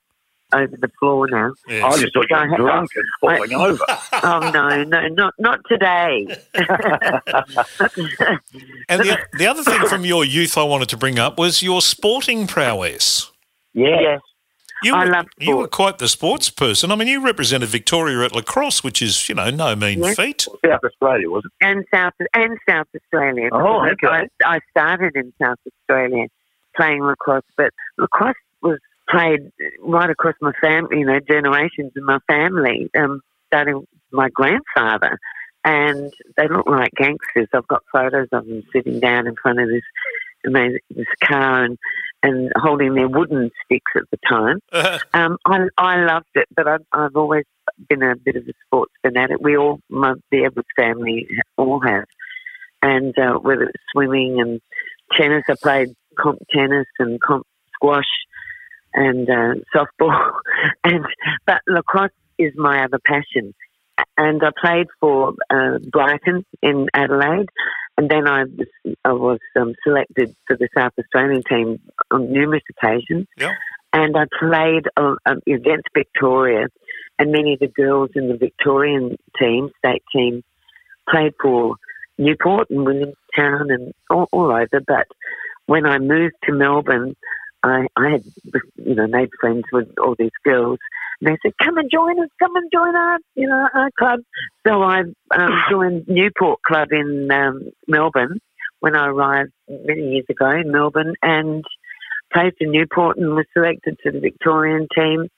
[0.53, 1.53] over the floor now.
[1.67, 1.83] Yes.
[1.83, 3.85] I just thought you I were drunk and falling over.
[4.25, 6.25] Oh no, no, not not today.
[8.87, 11.81] And the, the other thing from your youth I wanted to bring up was your
[11.81, 13.29] sporting prowess.
[13.73, 13.99] Yeah.
[13.99, 14.21] yes,
[14.83, 16.91] You I were, love you were quite the sports person.
[16.91, 20.15] I mean, you represented Victoria at lacrosse, which is, you know, no mean Yes.
[20.17, 20.41] feat.
[20.65, 21.51] South Australia, was it?
[21.65, 23.49] and South and South Australia.
[23.51, 24.07] Oh, okay.
[24.07, 26.27] I, I started in South Australia
[26.75, 28.79] playing lacrosse, but lacrosse was
[29.09, 32.89] played right across my family, you know, generations in my family.
[32.97, 35.19] Um, starting with my grandfather,
[35.63, 37.47] and they look like gangsters.
[37.53, 39.83] I've got photos of them sitting down in front of this
[40.45, 41.77] amazing this car and
[42.23, 44.59] and holding their wooden sticks at the time.
[45.13, 47.45] Um, I I loved it, but I've, I've always
[47.87, 49.37] been a bit of a sports fanatic.
[49.39, 51.27] We all, my, the Edwards family,
[51.57, 52.05] all have.
[52.81, 54.59] And uh, whether it's swimming and
[55.15, 58.09] tennis, I played comp tennis and comp squash
[58.93, 60.31] and uh, softball.
[60.83, 61.05] and
[61.45, 63.53] but lacrosse is my other passion.
[64.17, 67.49] And I played for uh, Brighton in Adelaide,
[67.97, 68.67] and then I was,
[69.05, 71.79] I was um, selected for the South Australian team
[72.11, 73.27] on numerous occasions.
[73.37, 73.53] Yeah.
[73.93, 76.67] And I played uh, um, against Victoria,
[77.19, 80.43] and many of the girls in the Victorian team, state team,
[81.07, 81.75] played for
[82.17, 84.81] Newport and Williamstown and all, all over.
[84.87, 85.07] But
[85.67, 87.15] when I moved to Melbourne,
[87.63, 88.23] I, I had,
[88.75, 90.79] you know, made friends with all these girls.
[91.21, 94.19] And they said, come and join us, come and join our, you know, our club.
[94.67, 95.03] So I
[95.35, 98.39] um, joined Newport Club in um, Melbourne
[98.79, 101.63] when I arrived many years ago in Melbourne and
[102.33, 105.29] played for Newport and was selected to the Victorian team.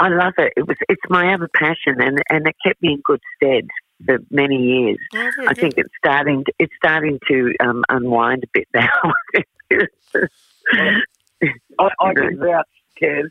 [0.00, 0.54] I love it.
[0.56, 3.68] It was it's my other passion and, and it kept me in good stead
[4.06, 4.98] for many years.
[5.12, 9.12] Very I think it's starting to, it's starting to um, unwind a bit now.
[11.78, 12.66] I, I can vouch,
[13.00, 13.24] Kev,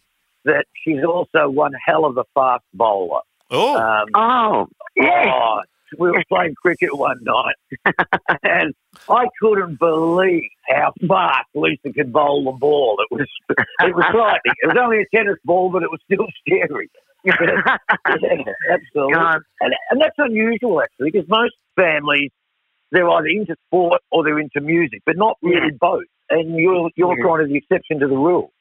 [0.46, 3.22] that she's also one hell of a fast bowler.
[3.52, 5.32] Oh, Um, oh, yeah.
[5.34, 5.62] oh,
[5.98, 7.56] we were playing cricket one night,
[8.44, 8.74] and
[9.10, 12.98] I couldn't believe how fast Lisa could bowl the ball.
[13.00, 13.28] It was
[13.82, 14.56] it was frightening.
[14.64, 16.89] It was only a tennis ball, but it was still scary.
[17.24, 17.34] yeah,
[18.72, 19.14] absolutely.
[19.14, 19.41] God.
[19.62, 22.32] And, and that's unusual, actually, because most families,
[22.91, 26.04] they're either into sport or they're into music, but not really both.
[26.30, 27.24] And you're, you're Yeah.
[27.26, 28.51] kind of the exception to the rule.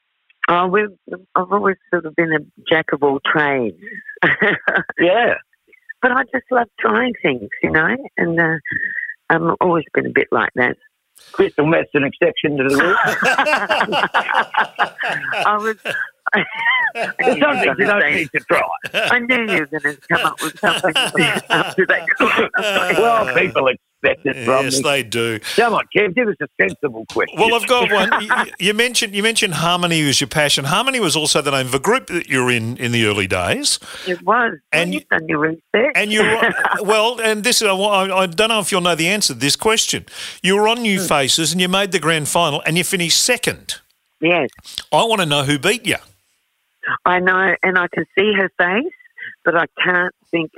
[0.49, 0.89] Oh, we've,
[1.35, 2.39] I've always sort of been a
[2.69, 3.77] jack of all trades.
[4.99, 5.35] Yeah.
[6.01, 8.57] but I just love trying things, you know, and uh,
[9.29, 10.77] I've always been a bit like that.
[11.31, 12.95] Crystal Met's an exception to the rule.
[15.45, 15.77] I was.
[16.93, 18.61] There's some things you don't need to try.
[18.93, 22.95] I knew you were going to come up with something to that.
[22.97, 23.67] Well, people
[24.03, 24.83] expect it from yes, me.
[24.83, 25.39] they do.
[25.55, 27.39] Come on, Kev, give us a sensible question.
[27.39, 28.23] Well, I've got one.
[28.23, 30.65] You, you mentioned you mentioned harmony was your passion.
[30.65, 33.27] Harmony was also the name of a group that you were in in the early
[33.27, 33.79] days.
[34.07, 34.53] it was.
[34.71, 35.93] And And you- you've done your research.
[35.95, 39.07] And you were, well, and this is, I, I don't know if you'll know the
[39.07, 40.05] answer to this question.
[40.41, 41.07] You were on New Hmm.
[41.07, 43.75] Faces and you made the grand final and you finished second.
[44.21, 44.49] yes,
[44.91, 45.95] I want to know who beat you.
[47.05, 48.91] I know, and I can see her face,
[49.45, 50.51] but I can't think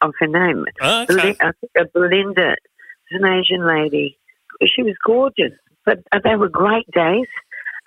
[0.00, 0.64] of her name.
[0.80, 1.14] Okay.
[1.18, 1.40] I think,
[1.78, 2.54] uh, Belinda,
[3.14, 4.18] an Asian lady.
[4.64, 5.52] She was gorgeous,
[5.84, 7.26] but uh, they were great days.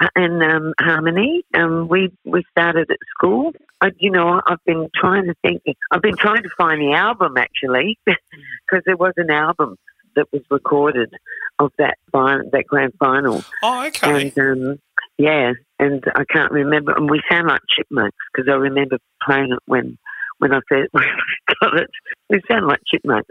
[0.01, 3.53] Uh, And um, Harmony, um, we we started at school.
[3.81, 5.61] I, you know, I've been trying to think.
[5.91, 9.77] I've been trying to find the album actually, because there was an album
[10.15, 11.13] that was recorded
[11.59, 13.43] of that fin- that grand final.
[13.63, 14.31] Oh, okay.
[14.35, 14.79] And um,
[15.17, 16.93] yeah, and I can't remember.
[16.93, 19.97] And we sound like chipmunks because I remember playing it when
[20.39, 20.91] when I first
[21.61, 21.89] got it.
[22.29, 23.27] We sound like chipmunks.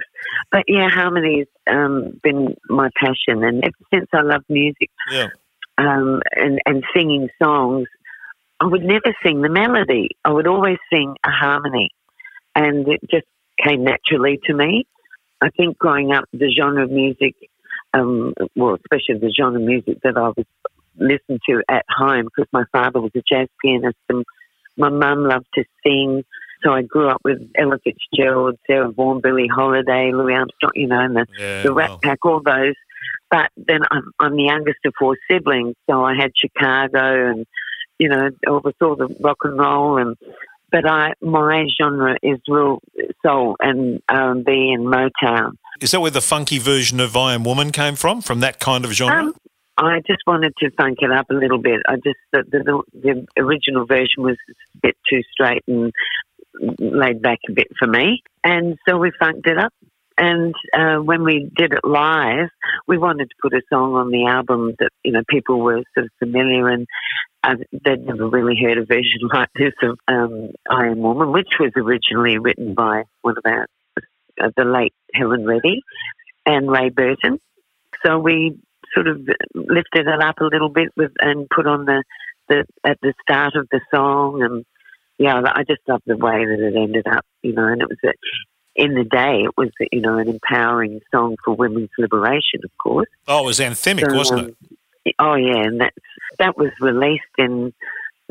[0.51, 5.29] But yeah, harmony's um, been my passion, and ever since I love music Yeah.
[5.79, 7.89] um, and and singing songs,
[8.61, 10.11] I would never sing the melody.
[10.25, 11.91] I would always sing a harmony,
[12.55, 13.27] and it just
[13.63, 14.87] came naturally to me.
[15.41, 17.35] I think growing up, the genre of music,
[17.93, 20.47] um, well, especially the genre of music that I was
[20.97, 24.25] listened to at home, because my father was a jazz pianist and
[24.77, 26.25] my mum loved to sing.
[26.65, 31.01] So I grew up with Ella Fitzgerald, Sarah Vaughan, Billie Holiday, Louis Armstrong, you know,
[31.01, 31.63] and the Yeah.
[31.63, 32.75] the Rat Pack, all those.
[33.31, 37.47] But then I'm, I'm the youngest of four siblings, so I had Chicago and
[37.99, 40.17] you know all the all the rock and roll and.
[40.73, 42.81] But I my genre is real
[43.25, 45.53] soul and R and B and Motown.
[45.81, 48.21] is that where the funky version of I Am Woman came from?
[48.23, 49.27] From that kind of genre?
[49.27, 49.35] Um,
[49.77, 51.83] I just wanted to funk it up a little bit.
[51.87, 55.93] I just the the, the original version was a bit too straight and
[56.79, 59.73] laid back a bit for me, and so we funked it up.
[60.17, 62.49] And uh, when we did it live,
[62.87, 66.07] we wanted to put a song on the album that you know people were sort
[66.07, 66.87] of familiar and
[67.43, 71.59] uh, they'd never really heard a version like this of um, "I Am Woman," which
[71.59, 73.67] was originally written by one of our
[74.41, 75.83] uh, the late Helen Reddy
[76.47, 77.41] and Ray Burton.
[78.05, 78.59] So we
[78.95, 79.21] sort of
[79.55, 82.05] lifted it up a little bit with and put on the,
[82.49, 84.43] the at the start of the song.
[84.43, 84.65] And
[85.19, 87.99] yeah I just love the way that it ended up you know and it was
[88.05, 88.13] a,
[88.77, 93.09] in the day it was you know an empowering song for women's liberation of course.
[93.29, 94.57] Oh, it was anthemic, So, wasn't it?
[95.07, 95.93] um, oh yeah and that
[96.39, 97.73] that was released in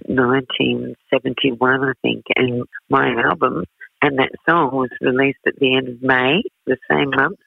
[0.08, 3.64] 1971 I think and my album
[4.02, 7.40] and that song was released at the end of May the same month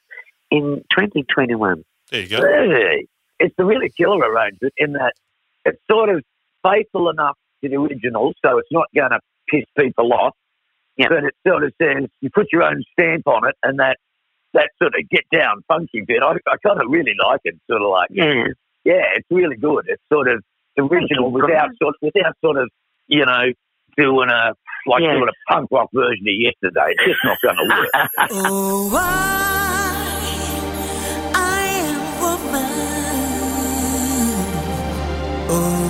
[0.49, 2.41] in 2021 There you go.
[2.41, 3.07] Hey,
[3.39, 5.13] It's a really killer arrangement in that
[5.65, 6.23] it's sort of
[6.63, 10.33] faithful enough to the original, so it's not going to piss people off,
[10.97, 11.09] Yep.
[11.09, 13.97] but it sort of says you put your own stamp on it, and that
[14.53, 16.23] that sort of get down funky bit.
[16.23, 17.55] I, I kind of really like it.
[17.69, 18.45] Sort of like Yeah.
[18.83, 19.85] yeah, it's really good.
[19.87, 20.43] It's sort of
[20.79, 21.75] original without Brian.
[21.81, 22.69] sort without sort of
[23.07, 23.51] you know
[23.97, 24.53] doing a
[24.87, 25.13] like Yeah.
[25.13, 26.93] doing a punk rock version of yesterday.
[26.97, 28.09] It's just not going to work.
[28.31, 28.89] Oh,
[35.49, 35.86] woman.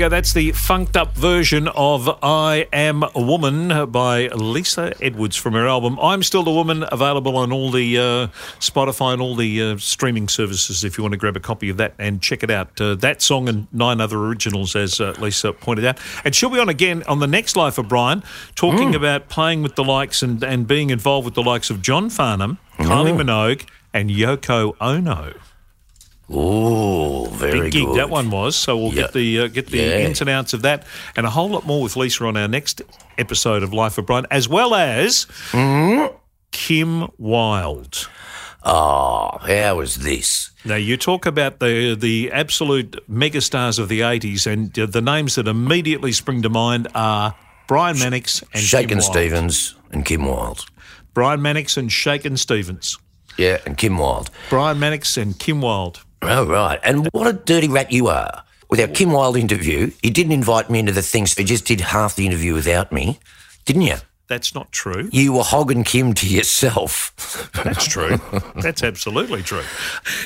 [0.00, 0.08] Go.
[0.08, 5.68] That's the funked up version of I Am a Woman by Lisa Edwards from her
[5.68, 8.26] album I'm Still the Woman, available on all the uh,
[8.60, 11.76] Spotify and all the uh, streaming services if you want to grab a copy of
[11.76, 12.80] that and check it out.
[12.80, 15.98] Uh, that song and nine other originals, as uh, Lisa pointed out.
[16.24, 18.22] And she'll be on again on the next Life of Brian,
[18.54, 22.08] talking about playing with the likes and, and being involved with the likes of John
[22.08, 25.34] Farnham, Kylie Minogue, and Yoko Ono.
[26.32, 27.98] Oh, very Big gig good.
[27.98, 28.54] that one was.
[28.56, 29.02] So we'll Yeah.
[29.02, 29.98] get the uh, get the Yeah.
[30.06, 30.84] ins and outs of that,
[31.16, 32.82] and a whole lot more with Lisa on our next
[33.18, 36.14] episode of Life of Brian, as well as Mm-hmm.
[36.52, 38.08] Kim Wilde.
[38.62, 40.50] Oh, how was this?
[40.64, 45.34] Now you talk about the the absolute megastars of the '80s, and uh, the names
[45.36, 47.34] that immediately spring to mind are
[47.66, 49.02] Brian Mannix and Wilde.
[49.02, 50.66] Stevens and Kim Wilde.
[51.14, 52.98] Brian Mannix and Shakin' Stevens.
[53.36, 54.30] Yeah, and Kim Wilde.
[54.50, 56.00] Brian Mannix and Kim Wilde.
[56.22, 56.78] Oh, right.
[56.82, 58.44] And what a dirty rat you are.
[58.68, 61.64] With our Kim Wilde interview, you didn't invite me into the thing, so you just
[61.64, 63.18] did half the interview without me,
[63.64, 63.96] didn't you?
[64.30, 65.08] That's not true.
[65.10, 67.12] You were hogging Kim to yourself.
[67.64, 68.20] That's true.
[68.54, 69.64] That's absolutely true.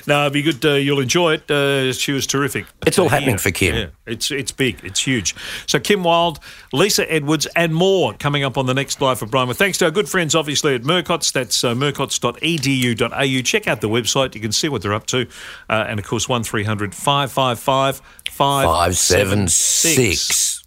[0.07, 0.63] No, it'd be good.
[0.65, 1.51] Uh, you'll enjoy it.
[1.51, 2.67] Uh, she was terrific.
[2.87, 3.75] It's all happening yeah, for Kim.
[3.75, 4.85] Yeah, it's it's big.
[4.85, 5.35] It's huge.
[5.67, 6.41] So Kim Wilde,
[6.73, 9.49] Lisa Edwards, and more coming up on the next life of Brian.
[9.49, 11.33] With thanks to our good friends, obviously at Murcotts.
[11.33, 13.43] That's uh, murcotts.edu.au.
[13.43, 14.35] Check out the website.
[14.35, 15.27] You can see what they're up to,
[15.71, 20.64] uh, and of course one 555 576.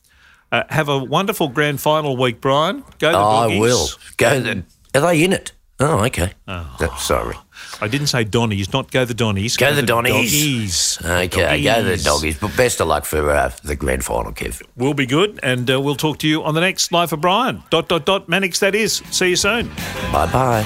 [0.52, 2.84] Uh, have a wonderful grand final week, Brian.
[3.00, 3.60] Go the Oh, I doggies.
[3.60, 3.88] will.
[4.18, 4.64] Go the,
[4.96, 5.52] Are they in it?
[5.80, 6.34] Oh, okay.
[6.48, 7.36] That's sorry.
[7.82, 9.58] I didn't say Donnies, not go the Donnies.
[9.58, 10.12] Go the Donnies.
[10.12, 11.00] Doggies.
[11.06, 12.04] Okay, go the Doggies.
[12.04, 12.38] doggies.
[12.40, 14.64] But best of luck for uh, the grand final, Kev.
[14.76, 17.62] We'll be good, and uh, we'll talk to you on the next Life of Brian.
[17.70, 19.04] Dot, dot, dot, Mannix, that is.
[19.12, 19.68] See you soon.
[20.12, 20.64] Bye bye.